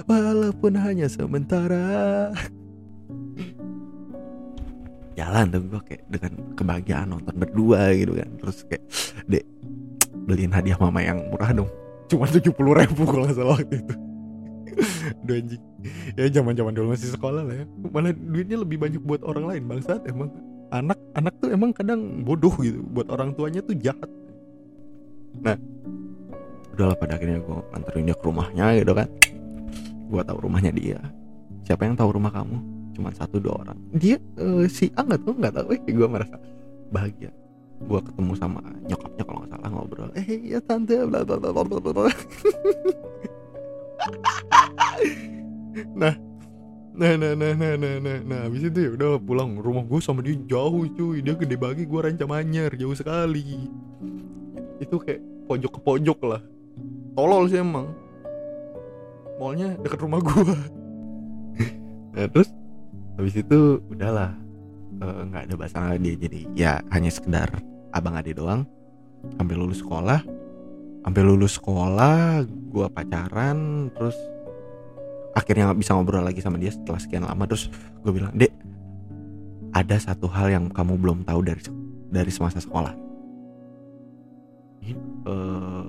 walaupun 0.04 0.76
hanya 0.76 1.06
sementara. 1.06 2.30
Jalan 5.14 5.52
tuh 5.52 5.62
gue 5.66 5.80
kayak 5.86 6.04
dengan 6.10 6.32
kebahagiaan 6.56 7.08
nonton 7.14 7.34
berdua 7.38 7.94
gitu 7.94 8.18
kan. 8.18 8.30
Terus 8.42 8.58
kayak 8.66 8.84
Dek 9.30 9.44
beliin 10.26 10.52
hadiah 10.52 10.78
mama 10.82 11.00
yang 11.00 11.18
murah 11.30 11.54
dong. 11.54 11.70
Cuma 12.10 12.26
70 12.26 12.50
ribu 12.58 13.02
kalau 13.06 13.22
gak 13.22 13.38
salah 13.38 13.54
waktu 13.54 13.86
itu 13.86 14.09
Aduh 15.24 15.34
anjing. 15.36 15.62
Ya 16.16 16.24
zaman 16.28 16.52
zaman 16.56 16.72
dulu 16.76 16.92
masih 16.92 17.12
sekolah 17.12 17.42
lah 17.44 17.54
ya. 17.54 17.64
Malah 17.92 18.12
duitnya 18.14 18.58
lebih 18.60 18.76
banyak 18.80 19.02
buat 19.04 19.22
orang 19.24 19.44
lain 19.48 19.62
Bangsat. 19.68 20.04
Emang 20.08 20.30
Anak 20.70 21.02
anak 21.18 21.34
tuh 21.42 21.50
emang 21.50 21.74
kadang 21.74 22.22
bodoh 22.22 22.54
gitu. 22.62 22.78
Buat 22.94 23.10
orang 23.10 23.34
tuanya 23.34 23.58
tuh 23.58 23.74
jahat. 23.74 24.06
Nah 25.42 25.58
udahlah 26.78 26.94
pada 26.94 27.18
akhirnya 27.18 27.42
gue 27.42 27.58
anterin 27.74 28.06
dia 28.06 28.14
ke 28.14 28.24
rumahnya 28.24 28.78
gitu 28.78 28.92
kan. 28.94 29.08
Gue 30.06 30.22
tahu 30.22 30.38
rumahnya 30.46 30.70
dia. 30.70 31.02
Siapa 31.66 31.90
yang 31.90 31.98
tahu 31.98 32.14
rumah 32.14 32.30
kamu? 32.30 32.56
Cuma 32.94 33.10
satu 33.10 33.42
dua 33.42 33.66
orang. 33.66 33.78
Dia 33.98 34.22
uh, 34.38 34.62
si 34.70 34.94
A 34.94 35.02
nggak 35.02 35.26
tahu 35.26 35.34
nggak 35.42 35.54
tahu. 35.58 35.66
Eh 35.74 35.82
gue 35.90 36.06
merasa 36.06 36.38
bahagia. 36.94 37.34
Gue 37.82 38.00
ketemu 38.06 38.32
sama 38.38 38.62
nyokapnya 38.86 39.22
kalau 39.26 39.38
nggak 39.42 39.50
salah 39.58 39.70
ngobrol. 39.74 40.10
Eh 40.14 40.54
ya 40.54 40.62
tante 40.62 40.94
bla 41.02 41.26
bla 41.26 41.34
bla 41.34 41.50
bla 41.50 41.78
bla 41.82 42.06
nah 45.96 46.14
Nah, 46.90 47.16
nah, 47.16 47.32
nah, 47.32 47.54
nah, 47.56 47.80
nah, 47.80 47.96
nah, 47.96 48.18
nah, 48.26 48.40
habis 48.44 48.66
itu 48.66 48.76
ya 48.76 48.90
udah 48.92 49.16
pulang 49.22 49.56
rumah 49.56 49.86
gue 49.88 50.02
sama 50.04 50.20
dia 50.20 50.36
jauh 50.44 50.84
cuy, 50.84 51.24
dia 51.24 51.32
gede 51.32 51.56
bagi 51.56 51.88
gue 51.88 51.96
ranca 51.96 52.28
manyar 52.28 52.76
jauh 52.76 52.92
sekali. 52.92 53.70
Itu 54.82 55.00
kayak 55.00 55.22
pojok 55.48 55.70
ke 55.70 55.80
pojok 55.80 56.18
lah, 56.28 56.42
tolol 57.16 57.48
sih 57.48 57.62
emang. 57.62 57.94
Mallnya 59.40 59.80
deket 59.80 60.02
rumah 60.02 60.20
gue. 60.20 60.52
nah, 62.20 62.26
terus 62.28 62.52
habis 63.16 63.38
itu 63.38 63.80
udahlah 63.88 64.36
eh, 65.00 65.20
nggak 65.30 65.42
uh, 65.44 65.46
ada 65.48 65.54
bahasa 65.56 65.96
dia 65.96 66.14
jadi 66.20 66.40
ya 66.52 66.72
hanya 66.92 67.08
sekedar 67.08 67.48
abang 67.96 68.16
adik 68.16 68.36
doang 68.36 68.68
sampai 69.36 69.56
lulus 69.56 69.84
sekolah 69.84 70.24
sampai 71.00 71.22
lulus 71.24 71.56
sekolah 71.56 72.44
gue 72.44 72.86
pacaran 72.92 73.88
terus 73.96 74.16
akhirnya 75.32 75.72
bisa 75.72 75.96
ngobrol 75.96 76.20
lagi 76.20 76.42
sama 76.42 76.60
dia 76.60 76.74
setelah 76.74 77.00
sekian 77.00 77.24
lama. 77.24 77.44
Terus 77.48 77.72
gue 78.04 78.12
bilang 78.12 78.32
dek 78.36 78.52
ada 79.70 79.96
satu 79.96 80.26
hal 80.26 80.50
yang 80.50 80.64
kamu 80.68 80.98
belum 80.98 81.18
tahu 81.24 81.40
dari 81.46 81.62
dari 82.10 82.30
semasa 82.30 82.58
sekolah. 82.60 82.92
Uh, 85.28 85.86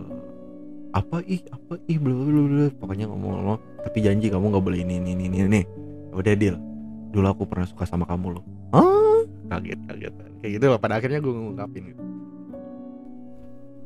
apa 0.92 1.24
ih 1.24 1.42
apa 1.50 1.80
ih 1.88 1.98
belum 1.98 2.18
belum 2.28 2.70
pokoknya 2.78 3.08
ngomong-ngomong 3.08 3.58
tapi 3.88 4.04
janji 4.04 4.28
kamu 4.28 4.52
nggak 4.52 4.64
boleh 4.64 4.80
ini 4.84 5.02
ini 5.02 5.12
ini 5.18 5.38
ini. 5.48 5.62
Udah 6.14 6.36
deal. 6.38 6.56
Dulu 7.12 7.28
aku 7.28 7.44
pernah 7.48 7.68
suka 7.68 7.84
sama 7.84 8.08
kamu 8.08 8.40
loh. 8.40 8.44
Ah 8.72 9.24
kaget 9.52 9.80
kaget. 9.90 10.14
Kayak 10.42 10.52
gitu 10.58 10.66
lah 10.70 10.80
pada 10.80 10.98
akhirnya 10.98 11.20
gue 11.20 11.34
ngungkapin 11.34 11.84
gitu 11.94 12.02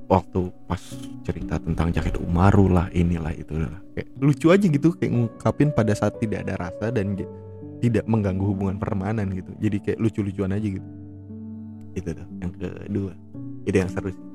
waktu 0.05 0.53
pas 0.69 0.81
cerita 1.25 1.57
tentang 1.57 1.89
jaket 1.89 2.21
Umaru 2.21 2.69
lah 2.69 2.87
inilah 2.93 3.33
itu 3.33 3.57
lah. 3.57 3.81
Kayak 3.97 4.09
lucu 4.21 4.47
aja 4.53 4.65
gitu 4.65 4.87
kayak 4.93 5.11
ngungkapin 5.13 5.69
pada 5.73 5.93
saat 5.97 6.17
tidak 6.21 6.45
ada 6.45 6.55
rasa 6.57 6.93
dan 6.93 7.17
tidak 7.81 8.05
mengganggu 8.05 8.45
hubungan 8.45 8.77
pertemanan 8.77 9.29
gitu. 9.33 9.51
Jadi 9.57 9.77
kayak 9.81 9.99
lucu-lucuan 9.99 10.53
aja 10.53 10.67
gitu. 10.67 10.89
Itu 11.97 12.09
tuh 12.13 12.27
yang 12.41 12.51
kedua. 12.53 13.13
Itu 13.65 13.75
yang 13.75 13.89
seru 13.89 14.09
sih. 14.13 14.25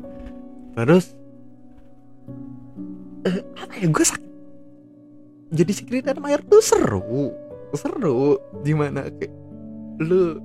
Terus 0.74 1.04
eh, 3.26 3.38
apa 3.58 3.72
ya 3.78 3.86
gue 3.86 4.06
sakit 4.06 4.30
jadi 5.50 5.72
secret 5.74 6.06
admirer 6.06 6.42
tuh 6.46 6.62
seru. 6.62 7.34
Seru. 7.74 8.38
Gimana 8.62 9.10
kayak 9.10 9.34
lu 9.98 10.38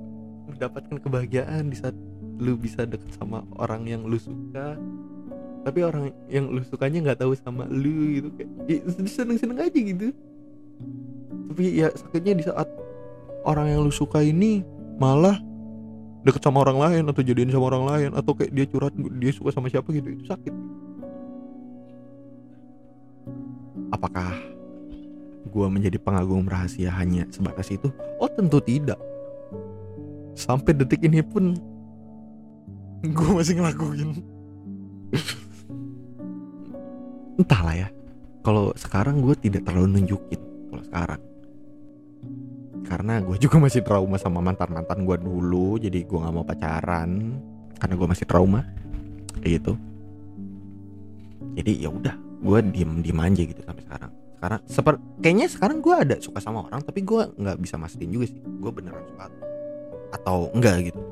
mendapatkan 0.50 0.98
kebahagiaan 0.98 1.70
di 1.70 1.76
saat 1.78 1.94
lu 2.36 2.58
bisa 2.58 2.84
deket 2.84 3.16
sama 3.16 3.46
orang 3.56 3.88
yang 3.88 4.04
lu 4.04 4.20
suka 4.20 4.76
tapi 5.66 5.82
orang 5.82 6.14
yang 6.30 6.46
lu 6.46 6.62
sukanya 6.62 7.10
nggak 7.10 7.26
tahu 7.26 7.34
sama 7.34 7.66
lu 7.66 8.22
gitu 8.22 8.28
kayak 8.38 8.50
ya, 8.70 8.78
seneng 9.10 9.34
seneng 9.34 9.58
aja 9.58 9.74
gitu. 9.74 10.14
Tapi 11.50 11.82
ya 11.82 11.90
sakitnya 11.90 12.38
di 12.38 12.44
saat 12.46 12.70
orang 13.42 13.74
yang 13.74 13.82
lu 13.82 13.90
suka 13.90 14.22
ini 14.22 14.62
malah 15.02 15.42
deket 16.22 16.38
sama 16.46 16.62
orang 16.62 16.78
lain 16.78 17.02
atau 17.10 17.18
jadian 17.18 17.50
sama 17.50 17.66
orang 17.66 17.82
lain 17.82 18.10
atau 18.14 18.30
kayak 18.38 18.54
dia 18.54 18.62
curhat 18.70 18.94
dia 19.18 19.34
suka 19.34 19.50
sama 19.50 19.66
siapa 19.66 19.90
gitu 19.90 20.06
itu 20.06 20.22
sakit. 20.30 20.54
Apakah 23.90 24.38
gue 25.50 25.66
menjadi 25.66 25.98
pengagum 25.98 26.46
rahasia 26.46 26.94
hanya 26.94 27.26
sebatas 27.34 27.74
itu? 27.74 27.90
Oh 28.22 28.30
tentu 28.30 28.62
tidak. 28.62 29.02
Sampai 30.38 30.78
detik 30.78 31.02
ini 31.02 31.26
pun 31.26 31.58
gue 33.02 33.30
masih 33.34 33.58
ngelakuin 33.58 34.22
entahlah 37.36 37.76
ya. 37.76 37.88
Kalau 38.40 38.72
sekarang 38.78 39.20
gue 39.20 39.34
tidak 39.36 39.66
terlalu 39.66 40.00
nunjukin 40.00 40.40
kalau 40.70 40.84
sekarang. 40.86 41.20
Karena 42.86 43.18
gue 43.18 43.36
juga 43.42 43.56
masih 43.58 43.82
trauma 43.82 44.16
sama 44.16 44.38
mantan 44.38 44.70
mantan 44.70 45.02
gue 45.02 45.16
dulu 45.18 45.76
jadi 45.82 46.06
gue 46.06 46.18
nggak 46.22 46.34
mau 46.34 46.46
pacaran 46.46 47.10
karena 47.76 47.94
gue 47.98 48.08
masih 48.08 48.26
trauma. 48.26 48.62
Kayak 49.42 49.52
gitu. 49.62 49.72
Jadi 51.56 51.72
ya 51.82 51.90
udah 51.90 52.14
gue 52.36 52.58
diem 52.70 52.92
diem 53.02 53.20
aja 53.20 53.42
gitu 53.42 53.60
sampai 53.66 53.82
sekarang. 53.84 54.10
Sekarang 54.36 54.60
seperti 54.68 55.02
kayaknya 55.24 55.46
sekarang 55.50 55.78
gue 55.82 55.94
ada 55.96 56.16
suka 56.22 56.38
sama 56.38 56.68
orang 56.68 56.80
tapi 56.84 57.02
gue 57.02 57.22
nggak 57.34 57.56
bisa 57.58 57.74
mastiin 57.76 58.14
juga 58.14 58.30
sih. 58.30 58.40
Gue 58.62 58.70
beneran 58.70 59.02
suka. 59.10 59.26
Atau 60.14 60.54
enggak 60.54 60.94
gitu. 60.94 61.02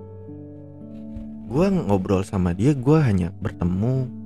Gue 1.50 1.66
ngobrol 1.68 2.22
sama 2.22 2.54
dia 2.54 2.72
gue 2.72 2.98
hanya 3.02 3.34
bertemu 3.42 4.23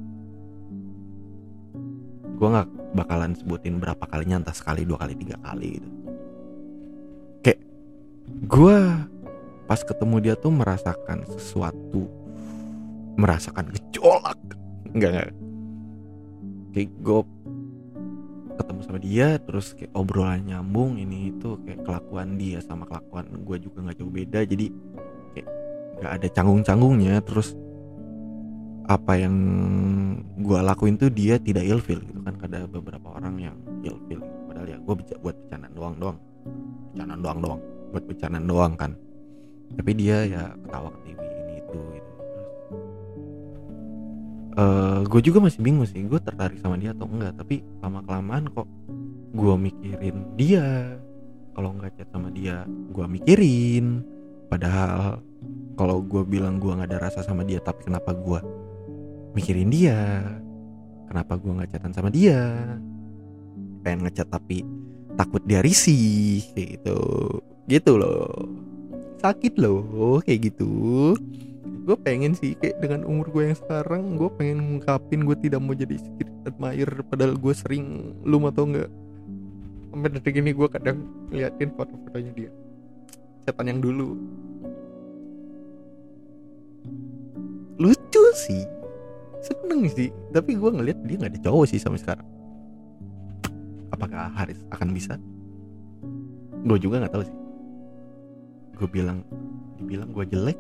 gue 2.38 2.48
nggak 2.48 2.68
bakalan 2.94 3.35
sebutin 3.35 3.83
berapa 3.83 4.05
kalinya 4.07 4.46
entah 4.46 4.55
sekali 4.55 4.87
dua 4.87 5.03
kali 5.03 5.18
tiga 5.18 5.37
kali 5.42 5.83
gitu. 5.83 5.88
Kayak 7.42 7.61
gue 8.46 8.79
pas 9.66 9.81
ketemu 9.83 10.16
dia 10.22 10.35
tuh 10.38 10.55
merasakan 10.55 11.27
sesuatu 11.35 12.07
merasakan 13.18 13.74
gejolak. 13.74 14.38
Enggak 14.94 15.11
enggak 15.11 15.29
kayak 16.70 16.90
gue 17.03 17.20
ketemu 18.59 18.81
sama 18.87 18.98
dia 19.03 19.29
terus 19.42 19.74
kayak 19.74 19.92
obrolan 19.98 20.46
nyambung 20.46 20.98
ini 20.98 21.35
itu 21.35 21.59
kayak 21.66 21.83
kelakuan 21.83 22.38
dia 22.38 22.62
sama 22.62 22.87
kelakuan 22.87 23.27
gue 23.42 23.57
juga 23.59 23.83
nggak 23.83 23.98
jauh 23.98 24.14
beda. 24.14 24.40
Jadi 24.46 24.66
kayak 25.35 25.48
nggak 25.98 26.12
ada 26.22 26.27
canggung-canggungnya 26.31 27.18
terus 27.27 27.59
apa 28.88 29.20
yang 29.20 29.37
gue 30.40 30.59
lakuin 30.64 30.96
tuh 30.96 31.12
dia 31.12 31.37
tidak 31.37 31.68
ilfil 31.68 32.01
gitu 32.01 32.20
kan. 32.24 32.35
Ada 32.40 32.64
beberapa 32.64 33.12
orang 33.12 33.37
yang 33.37 33.57
ilfil. 33.85 34.24
Padahal 34.48 34.66
ya 34.66 34.79
gue 34.81 34.94
buat 35.20 35.37
bercandaan 35.37 35.74
doang 35.77 35.94
doang. 36.01 36.18
Bercandaan 36.96 37.20
doang 37.20 37.38
doang. 37.44 37.61
Buat 37.92 38.05
bercandaan 38.09 38.46
doang 38.48 38.72
kan. 38.81 38.92
Tapi 39.77 39.90
dia 39.92 40.24
ya 40.24 40.42
ketawa 40.64 40.88
ke 40.96 40.98
TV 41.05 41.20
ini 41.20 41.55
itu 41.61 41.79
gitu 41.92 42.11
uh, 44.57 44.64
eh, 44.64 44.98
gue 45.05 45.20
juga 45.20 45.38
masih 45.44 45.61
bingung 45.61 45.85
sih 45.85 46.01
gue 46.09 46.20
tertarik 46.24 46.57
sama 46.64 46.81
dia 46.81 46.96
atau 46.96 47.05
enggak. 47.05 47.37
Tapi 47.37 47.61
lama 47.85 48.01
kelamaan 48.09 48.48
kok 48.48 48.68
gue 49.37 49.55
mikirin 49.61 50.16
dia. 50.40 50.96
Kalau 51.53 51.74
nggak 51.77 51.92
chat 52.01 52.09
sama 52.09 52.33
dia 52.33 52.64
gue 52.66 53.05
mikirin. 53.05 54.01
Padahal 54.48 55.20
kalau 55.79 56.03
gue 56.03 56.24
bilang 56.27 56.59
gue 56.59 56.72
nggak 56.72 56.88
ada 56.90 56.98
rasa 57.07 57.20
sama 57.22 57.46
dia 57.46 57.62
tapi 57.62 57.87
kenapa 57.87 58.11
gue 58.11 58.40
mikirin 59.38 59.70
dia. 59.70 60.27
Kenapa 61.07 61.38
gue 61.38 61.55
nggak 61.55 61.70
chatan 61.70 61.94
sama 61.94 62.11
dia? 62.11 62.59
Pengen 63.87 64.05
ngechat 64.05 64.27
tapi 64.27 64.66
takut 65.14 65.40
dia 65.46 65.62
risih 65.62 66.42
kayak 66.53 66.83
gitu. 66.83 66.98
Gitu 67.70 67.92
loh. 67.94 68.51
Sakit 69.22 69.55
loh 69.62 70.18
kayak 70.27 70.51
gitu. 70.51 71.14
Gue 71.87 71.96
pengen 71.96 72.35
sih 72.35 72.59
kayak 72.59 72.83
dengan 72.83 73.07
umur 73.07 73.31
gue 73.31 73.48
yang 73.48 73.57
sekarang 73.57 74.18
gue 74.18 74.29
pengen 74.37 74.59
ngungkapin 74.61 75.24
gue 75.24 75.37
tidak 75.40 75.62
mau 75.62 75.72
jadi 75.72 75.96
secret 75.96 76.35
admirer 76.44 77.01
padahal 77.07 77.38
gue 77.38 77.55
sering 77.55 78.12
lu 78.27 78.42
mau 78.42 78.53
tau 78.53 78.68
nggak? 78.68 78.90
Sampai 79.94 80.11
detik 80.12 80.37
ini 80.37 80.53
gue 80.53 80.68
kadang 80.68 81.07
liatin 81.33 81.72
foto-fotonya 81.72 82.33
dia. 82.37 82.51
Chatan 83.48 83.70
yang 83.72 83.81
dulu. 83.81 84.18
Lucu 87.79 88.24
sih 88.35 88.78
seneng 89.42 89.87
sih 89.90 90.11
tapi 90.35 90.55
gue 90.59 90.70
ngeliat 90.70 90.98
dia 91.07 91.16
nggak 91.18 91.33
ada 91.35 91.40
cowok 91.44 91.64
sih 91.70 91.81
sampai 91.81 92.01
sekarang. 92.01 92.27
Apakah 93.94 94.31
Haris 94.37 94.61
akan 94.70 94.88
bisa? 94.94 95.16
Gue 96.62 96.79
juga 96.79 97.03
nggak 97.03 97.12
tahu 97.14 97.24
sih. 97.27 97.37
Gue 98.79 98.88
bilang 98.90 99.27
dibilang 99.81 100.11
gue 100.14 100.24
jelek? 100.29 100.59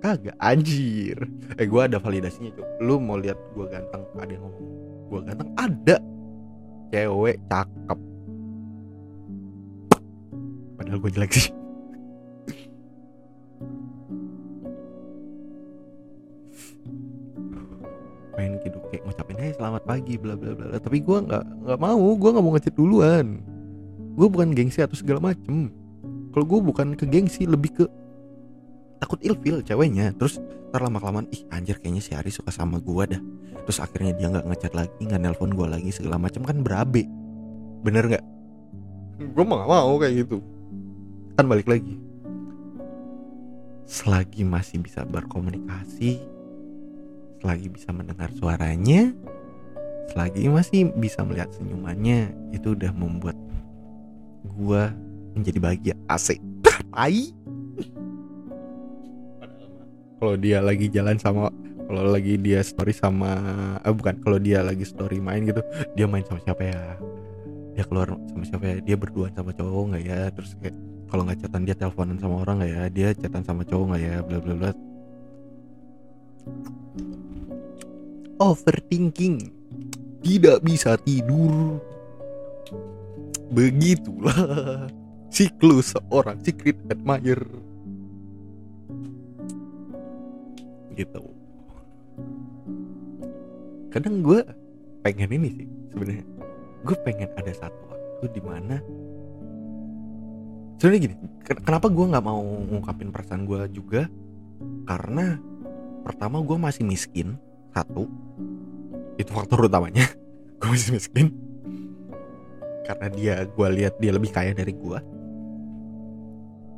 Kagak 0.00 0.36
anjir. 0.38 1.16
Eh 1.56 1.66
gue 1.66 1.80
ada 1.80 1.96
validasinya 2.00 2.52
tuh 2.54 2.66
lu 2.84 3.00
mau 3.00 3.16
lihat 3.16 3.36
gue 3.56 3.66
ganteng 3.68 4.04
ada 4.16 4.32
yang 4.32 4.44
ngomong 4.44 4.64
gue 5.06 5.20
ganteng 5.26 5.50
ada. 5.56 5.96
Cewek 6.94 7.36
cakep. 7.50 7.98
Padahal 10.78 10.98
gue 11.02 11.10
jelek 11.10 11.32
sih 11.34 11.65
pengen 18.36 18.60
gitu 18.60 18.76
kayak 18.92 19.02
ngucapin 19.08 19.40
hey 19.40 19.52
selamat 19.56 19.82
pagi 19.88 20.20
bla 20.20 20.36
bla 20.36 20.52
bla 20.52 20.76
tapi 20.76 21.00
gue 21.00 21.18
nggak 21.24 21.44
nggak 21.64 21.78
mau 21.80 22.06
gue 22.12 22.30
nggak 22.30 22.44
mau 22.44 22.52
ngechat 22.54 22.74
duluan. 22.76 23.26
Gue 24.16 24.28
bukan 24.28 24.52
gengsi 24.52 24.84
atau 24.84 24.96
segala 24.96 25.32
macem. 25.32 25.72
Kalau 26.32 26.44
gue 26.44 26.60
bukan 26.60 26.92
ke 26.96 27.08
gengsi 27.08 27.48
lebih 27.48 27.72
ke 27.72 27.84
takut 29.00 29.20
ilfil 29.24 29.64
ceweknya. 29.64 30.12
Terus 30.16 30.40
ntar 30.68 30.84
lama 30.84 31.00
kelamaan 31.00 31.28
ih 31.32 31.44
anjir 31.48 31.80
kayaknya 31.80 32.04
si 32.04 32.12
Ari 32.12 32.28
suka 32.28 32.52
sama 32.52 32.76
gue 32.80 33.16
dah. 33.16 33.20
Terus 33.64 33.80
akhirnya 33.80 34.12
dia 34.12 34.28
nggak 34.28 34.46
ngechat 34.52 34.72
lagi 34.76 35.00
nggak 35.00 35.20
nelpon 35.20 35.52
gue 35.56 35.66
lagi 35.68 35.90
segala 35.92 36.20
macam 36.20 36.44
kan 36.44 36.60
berabe. 36.60 37.08
Bener 37.84 38.04
nggak? 38.04 38.24
Gue 39.32 39.44
mau 39.48 39.56
gak 39.64 39.70
mau 39.72 39.96
kayak 39.96 40.14
gitu. 40.28 40.44
Kan 41.40 41.48
balik 41.48 41.68
lagi. 41.68 41.96
Selagi 43.88 44.44
masih 44.44 44.84
bisa 44.84 45.08
berkomunikasi 45.08 46.35
selagi 47.46 47.70
bisa 47.70 47.94
mendengar 47.94 48.26
suaranya 48.34 49.14
selagi 50.10 50.50
masih 50.50 50.90
bisa 50.98 51.22
melihat 51.22 51.46
senyumannya 51.54 52.34
itu 52.50 52.74
udah 52.74 52.90
membuat 52.90 53.38
gua 54.58 54.90
menjadi 55.38 55.58
bahagia. 55.62 55.94
Asik. 56.10 56.42
Tai 56.90 57.22
kalau 60.18 60.34
dia 60.34 60.58
lagi 60.58 60.90
jalan 60.90 61.14
sama 61.22 61.54
kalau 61.86 62.10
lagi 62.10 62.34
dia 62.34 62.66
story 62.66 62.90
sama 62.90 63.38
eh 63.86 63.94
bukan 63.94 64.18
kalau 64.26 64.42
dia 64.42 64.66
lagi 64.66 64.82
story 64.82 65.22
main 65.22 65.46
gitu 65.46 65.62
dia 65.94 66.10
main 66.10 66.26
sama 66.26 66.42
siapa 66.42 66.66
ya? 66.66 66.98
Dia 67.78 67.86
keluar 67.86 68.10
sama 68.26 68.42
siapa 68.42 68.64
ya? 68.66 68.76
Dia 68.82 68.96
berduaan 68.98 69.30
sama 69.38 69.54
cowok 69.54 69.94
nggak 69.94 70.02
ya? 70.02 70.34
Terus 70.34 70.50
kayak 70.58 70.74
kalau 71.06 71.22
nggak 71.22 71.46
chatan 71.46 71.62
dia 71.62 71.78
teleponan 71.78 72.18
sama 72.18 72.42
orang 72.42 72.58
nggak 72.58 72.72
ya? 72.74 72.82
Dia 72.90 73.08
chatan 73.14 73.46
sama 73.46 73.62
cowok 73.62 73.94
nggak 73.94 74.02
ya? 74.02 74.16
Bla 74.26 74.38
bla 74.42 74.54
bla 74.58 74.70
overthinking. 78.40 79.52
Tidak 80.20 80.58
bisa 80.64 80.98
tidur. 81.02 81.78
Begitulah 83.52 84.90
siklus 85.30 85.94
seorang 85.94 86.40
secret 86.42 86.76
admirer. 86.90 87.46
Gitu. 90.96 91.22
Kadang 93.92 94.24
gue 94.24 94.40
pengen 95.06 95.30
ini 95.36 95.48
sih 95.62 95.68
sebenarnya. 95.92 96.26
Gue 96.82 96.96
pengen 97.06 97.30
ada 97.38 97.52
satu 97.54 97.80
waktu 97.90 98.26
di 98.32 98.42
mana 98.42 98.76
sebenarnya 100.76 101.00
gini 101.08 101.16
kenapa 101.64 101.88
gue 101.88 102.04
nggak 102.04 102.24
mau 102.24 102.40
ngungkapin 102.40 103.12
perasaan 103.12 103.48
gue 103.48 103.60
juga? 103.72 104.08
Karena 104.88 105.36
pertama 106.04 106.40
gue 106.40 106.56
masih 106.56 106.84
miskin 106.86 107.36
satu. 107.76 108.08
Itu 109.20 109.30
faktor 109.32 109.68
utamanya. 109.68 110.08
Gue 110.60 110.72
masih 110.72 110.96
miskin. 110.96 111.32
Karena 112.86 113.06
dia 113.10 113.34
gue 113.42 113.68
lihat 113.82 113.98
dia 113.98 114.14
lebih 114.14 114.30
kaya 114.30 114.54
dari 114.54 114.70
gue 114.70 114.98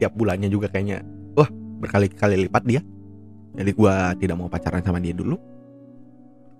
tiap 0.00 0.14
bulannya 0.16 0.48
juga 0.48 0.72
kayaknya 0.72 1.04
wah 1.36 1.52
berkali-kali 1.52 2.48
lipat 2.48 2.64
dia. 2.64 2.80
Jadi 3.52 3.70
gue 3.76 3.94
tidak 4.24 4.36
mau 4.40 4.48
pacaran 4.48 4.80
sama 4.80 5.04
dia 5.04 5.12
dulu. 5.12 5.36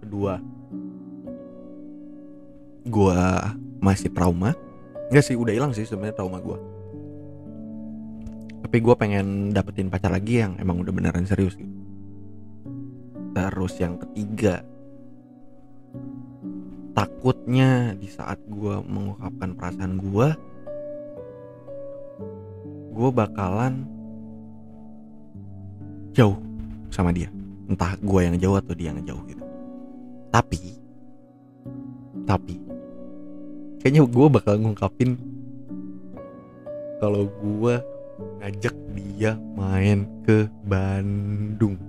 Kedua 0.04 0.36
gue 2.84 3.20
masih 3.80 4.12
trauma. 4.12 4.52
Enggak 5.08 5.24
sih 5.24 5.32
udah 5.32 5.52
hilang 5.56 5.72
sih 5.72 5.88
sebenarnya 5.88 6.20
trauma 6.20 6.44
gue 6.44 6.58
tapi 8.68 8.84
gue 8.84 8.94
pengen 9.00 9.48
dapetin 9.48 9.88
pacar 9.88 10.12
lagi 10.12 10.44
yang 10.44 10.52
emang 10.60 10.84
udah 10.84 10.92
beneran 10.92 11.24
serius 11.24 11.56
gitu 11.56 11.77
terus 13.38 13.78
yang 13.78 13.94
ketiga. 14.02 14.66
Takutnya 16.90 17.94
di 17.94 18.10
saat 18.10 18.42
gue 18.50 18.82
mengungkapkan 18.82 19.54
perasaan 19.54 20.02
gue 20.02 20.28
gue 22.98 23.10
bakalan 23.14 23.86
jauh 26.10 26.34
sama 26.90 27.14
dia. 27.14 27.30
Entah 27.70 27.94
gue 28.02 28.20
yang 28.26 28.34
jauh 28.42 28.58
atau 28.58 28.74
dia 28.74 28.90
yang 28.90 29.06
jauh 29.06 29.22
gitu. 29.30 29.44
Tapi 30.34 30.58
tapi 32.26 32.58
kayaknya 33.78 34.02
gue 34.04 34.26
bakal 34.28 34.58
ngungkapin 34.58 35.14
kalau 36.98 37.30
gue 37.38 37.78
ngajak 38.42 38.74
dia 38.92 39.38
main 39.54 40.04
ke 40.26 40.50
Bandung 40.66 41.87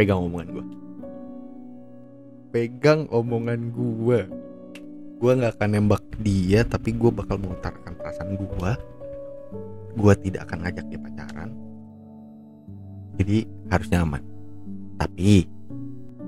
pegang 0.00 0.24
omongan 0.24 0.48
gue 0.48 0.66
pegang 2.48 3.00
omongan 3.12 3.60
gue 3.68 4.20
gue 5.20 5.32
nggak 5.36 5.60
akan 5.60 5.70
nembak 5.76 6.00
dia 6.24 6.64
tapi 6.64 6.96
gue 6.96 7.12
bakal 7.12 7.36
mengutarakan 7.36 7.92
perasaan 8.00 8.40
gue 8.40 8.72
gue 10.00 10.14
tidak 10.24 10.46
akan 10.48 10.58
ngajak 10.64 10.86
dia 10.86 11.00
pacaran. 11.02 11.50
Jadi 13.20 13.38
harus 13.68 13.88
nyaman 13.92 14.22
tapi 14.96 15.44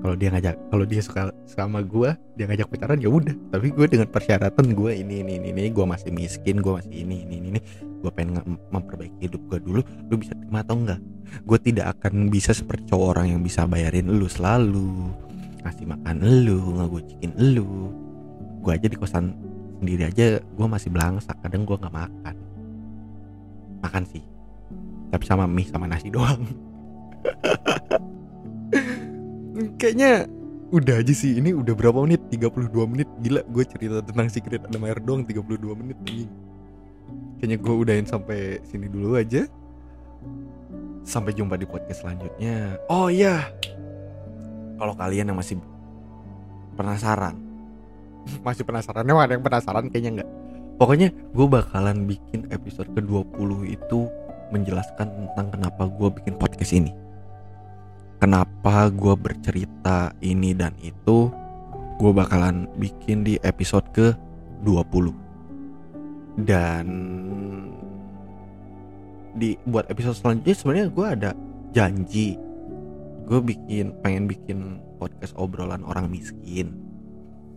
kalau 0.03 0.15
dia 0.19 0.29
ngajak 0.35 0.55
kalau 0.67 0.83
dia 0.83 0.99
suka 0.99 1.31
sama 1.47 1.79
gue 1.79 2.11
dia 2.35 2.45
ngajak 2.51 2.67
pacaran 2.67 2.99
ya 2.99 3.07
udah. 3.07 3.31
Tapi 3.55 3.71
gue 3.71 3.85
dengan 3.87 4.07
persyaratan 4.11 4.75
gue 4.75 4.91
ini 4.99 5.23
ini 5.23 5.39
ini, 5.39 5.49
ini 5.55 5.71
gue 5.71 5.85
masih 5.87 6.11
miskin 6.11 6.59
gue 6.59 6.73
masih 6.75 6.91
ini 6.91 7.23
ini 7.23 7.35
ini, 7.39 7.47
ini. 7.55 7.61
gue 8.03 8.11
pengen 8.11 8.59
memperbaiki 8.67 9.31
hidup 9.31 9.39
gue 9.47 9.63
dulu 9.63 9.79
lu 10.11 10.15
bisa 10.19 10.35
terima 10.35 10.59
atau 10.59 10.75
enggak? 10.75 10.99
Gue 11.47 11.55
tidak 11.63 11.95
akan 11.97 12.27
bisa 12.27 12.51
seperti 12.51 12.91
cowok 12.91 13.07
orang 13.15 13.27
yang 13.31 13.41
bisa 13.41 13.63
bayarin 13.63 14.11
lu 14.11 14.27
selalu 14.27 15.07
ngasih 15.63 15.87
makan 15.87 16.15
lu 16.19 16.59
ngegocikin 16.83 17.31
lu. 17.39 17.95
Gue 18.59 18.75
aja 18.75 18.91
di 18.91 18.99
kosan 18.99 19.31
sendiri 19.79 20.11
aja 20.11 20.43
gue 20.43 20.67
masih 20.67 20.91
belangsak 20.91 21.39
kadang 21.39 21.63
gue 21.63 21.79
nggak 21.79 21.95
makan. 21.95 22.35
Makan 23.79 24.03
sih 24.11 24.23
tapi 25.13 25.29
sama 25.29 25.45
mie 25.45 25.69
sama 25.69 25.85
nasi 25.85 26.09
doang 26.15 26.41
kayaknya 29.77 30.25
udah 30.73 31.05
aja 31.05 31.13
sih 31.13 31.37
ini 31.37 31.53
udah 31.53 31.73
berapa 31.77 32.01
menit? 32.01 32.21
32 32.33 32.73
menit? 32.89 33.09
Gila 33.21 33.41
gue 33.45 33.63
cerita 33.65 34.01
tentang 34.01 34.27
secret 34.29 34.65
ada 34.65 34.77
air 34.81 34.99
doang 35.01 35.21
32 35.21 35.45
menit 35.77 35.97
nih 36.07 36.25
kayaknya 37.43 37.59
gue 37.59 37.75
udahin 37.75 38.07
sampai 38.07 38.63
sini 38.63 38.87
dulu 38.87 39.19
aja. 39.19 39.43
Sampai 41.03 41.35
jumpa 41.35 41.59
di 41.59 41.67
podcast 41.67 41.99
selanjutnya. 41.99 42.79
Oh 42.87 43.11
iya. 43.11 43.51
Kalau 44.79 44.95
kalian 44.95 45.27
yang 45.27 45.35
masih 45.35 45.59
penasaran. 46.79 47.35
Masih 48.47 48.63
penasaran? 48.63 49.03
Emang 49.03 49.27
ada 49.27 49.35
yang 49.35 49.43
penasaran? 49.43 49.91
Kayaknya 49.91 50.23
nggak. 50.23 50.29
Pokoknya 50.79 51.11
gue 51.11 51.45
bakalan 51.51 52.07
bikin 52.07 52.47
episode 52.55 52.87
ke-20 52.95 53.67
itu 53.67 54.07
menjelaskan 54.55 55.11
tentang 55.11 55.51
kenapa 55.51 55.83
gue 55.91 56.09
bikin 56.23 56.39
podcast 56.39 56.71
ini 56.71 56.95
kenapa 58.23 58.87
gue 58.87 59.19
bercerita 59.19 60.15
ini 60.23 60.55
dan 60.55 60.71
itu 60.79 61.27
gue 61.99 62.11
bakalan 62.15 62.71
bikin 62.79 63.27
di 63.27 63.35
episode 63.43 63.83
ke 63.91 64.15
20 64.63 65.11
dan 66.47 66.87
di 69.35 69.59
buat 69.67 69.91
episode 69.91 70.15
selanjutnya 70.15 70.55
sebenarnya 70.55 70.87
gue 70.95 71.07
ada 71.19 71.31
janji. 71.75 72.39
Gue 73.27 73.43
bikin 73.43 73.91
pengen 73.99 74.31
bikin 74.31 74.79
podcast 75.03 75.35
obrolan 75.35 75.83
orang 75.83 76.07
miskin. 76.07 76.79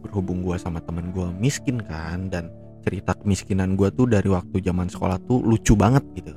Berhubung 0.03 0.43
gue 0.43 0.59
sama 0.59 0.83
temen 0.83 1.15
gue 1.15 1.31
miskin 1.39 1.79
kan 1.79 2.27
dan 2.27 2.51
cerita 2.83 3.15
kemiskinan 3.15 3.79
gue 3.79 3.87
tuh 3.95 4.11
dari 4.11 4.27
waktu 4.27 4.59
zaman 4.59 4.91
sekolah 4.91 5.23
tuh 5.31 5.47
lucu 5.47 5.79
banget 5.79 6.03
gitu. 6.19 6.35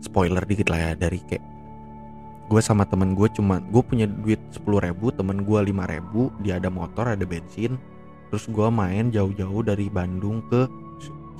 Spoiler 0.00 0.40
dikit 0.48 0.72
lah 0.72 0.80
ya 0.80 0.92
dari 0.96 1.20
kayak 1.20 1.55
gue 2.46 2.60
sama 2.62 2.86
temen 2.86 3.18
gue 3.18 3.26
cuma 3.34 3.58
gue 3.58 3.82
punya 3.82 4.06
duit 4.06 4.38
sepuluh 4.54 4.78
ribu 4.78 5.10
temen 5.10 5.42
gue 5.42 5.58
lima 5.66 5.82
ribu 5.90 6.30
dia 6.42 6.62
ada 6.62 6.70
motor 6.70 7.10
ada 7.10 7.26
bensin. 7.26 7.74
Terus 8.30 8.46
gue 8.50 8.68
main 8.70 9.10
jauh-jauh 9.10 9.62
dari 9.66 9.90
Bandung 9.90 10.42
ke 10.50 10.66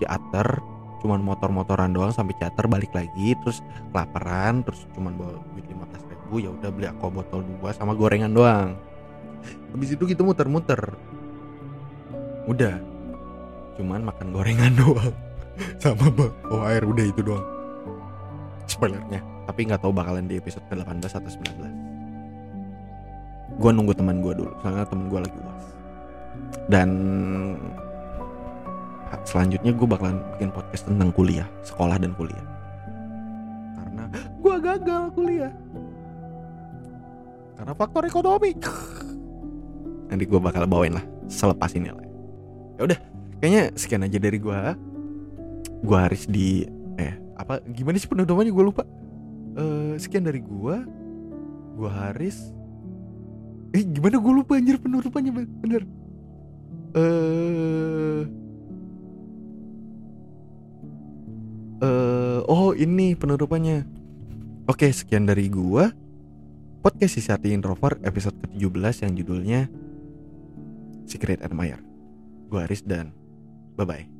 Ciater 0.02 0.60
cuman 1.00 1.22
motor-motoran 1.22 1.94
doang 1.94 2.10
sampai 2.10 2.34
Ciater 2.40 2.66
balik 2.66 2.90
lagi 2.90 3.38
terus 3.44 3.62
kelaparan 3.94 4.66
terus 4.66 4.82
cuman 4.96 5.14
bawa 5.14 5.38
duit 5.54 5.66
lima 5.70 5.84
belas 5.86 6.02
ribu 6.10 6.42
ya 6.42 6.50
udah 6.50 6.70
beli 6.72 6.86
aku 6.90 7.06
botol 7.12 7.40
dua 7.46 7.70
sama 7.70 7.94
gorengan 7.94 8.34
doang. 8.34 8.74
Habis 9.70 9.94
itu 9.94 10.04
kita 10.10 10.26
muter-muter. 10.26 10.80
Udah. 12.50 12.82
Cuman 13.78 14.02
makan 14.02 14.34
gorengan 14.34 14.74
doang. 14.82 15.14
Sama 15.78 16.10
bawa 16.10 16.66
air 16.74 16.82
udah 16.82 17.04
itu 17.06 17.22
doang. 17.22 17.46
Spoilernya 18.66 19.35
tapi 19.46 19.66
nggak 19.70 19.80
tahu 19.80 19.94
bakalan 19.94 20.26
di 20.26 20.36
episode 20.36 20.66
ke-18 20.68 21.22
atau 21.22 21.30
19 21.30 21.96
gue 23.56 23.70
nunggu 23.72 23.94
teman 23.96 24.20
gue 24.20 24.32
dulu 24.36 24.52
soalnya 24.60 24.84
teman 24.84 25.08
gue 25.08 25.20
lagi 25.22 25.38
uas. 25.40 25.66
Dan 26.68 26.88
selanjutnya 29.24 29.72
gue 29.72 29.86
bakalan 29.88 30.20
bikin 30.36 30.50
podcast 30.52 30.84
tentang 30.86 31.10
kuliah 31.14 31.48
sekolah 31.64 31.96
dan 31.96 32.12
kuliah. 32.14 32.44
Karena 33.80 34.04
gue 34.12 34.56
gagal 34.60 35.02
kuliah. 35.16 35.54
Karena 37.56 37.72
faktor 37.72 38.02
ekonomi. 38.04 38.52
Nanti 40.12 40.24
gue 40.28 40.40
bakal 40.42 40.68
bawain 40.68 40.94
lah 40.94 41.04
selepas 41.26 41.72
ini 41.74 41.90
lah. 41.90 42.06
Ya 42.76 42.82
udah 42.92 42.98
kayaknya 43.40 43.62
sekian 43.74 44.04
aja 44.04 44.18
dari 44.20 44.36
gue 44.36 44.58
gue 45.76 45.98
harus 45.98 46.28
di 46.28 46.68
eh 47.00 47.14
apa 47.40 47.64
gimana 47.72 47.96
sih 47.96 48.10
penutupannya? 48.10 48.52
Gue 48.52 48.64
lupa 48.68 48.84
uh, 49.56 49.92
sekian 49.96 50.28
dari 50.28 50.40
gue 50.44 50.76
gue 51.76 51.90
Haris. 51.90 52.52
Eh 53.76 53.84
gimana 53.84 54.16
gue 54.16 54.32
lupa 54.32 54.56
anjir 54.56 54.80
penutupannya 54.80 55.32
bener. 55.60 55.82
Eh 56.96 58.22
uh, 61.84 62.40
oh 62.48 62.72
ini 62.72 63.12
penutupannya 63.12 63.84
oke 64.68 64.86
sekian 64.92 65.28
dari 65.28 65.48
gua. 65.52 65.92
Podcast 66.80 67.18
Sisi 67.18 67.34
Hati 67.34 67.50
Introvert 67.50 67.98
episode 68.06 68.38
ke-17 68.46 69.10
yang 69.10 69.12
judulnya 69.18 69.60
Secret 71.02 71.42
Admirer. 71.42 71.82
Gua 72.46 72.62
Aris 72.62 72.86
dan 72.86 73.10
bye 73.74 73.82
bye 73.82 74.15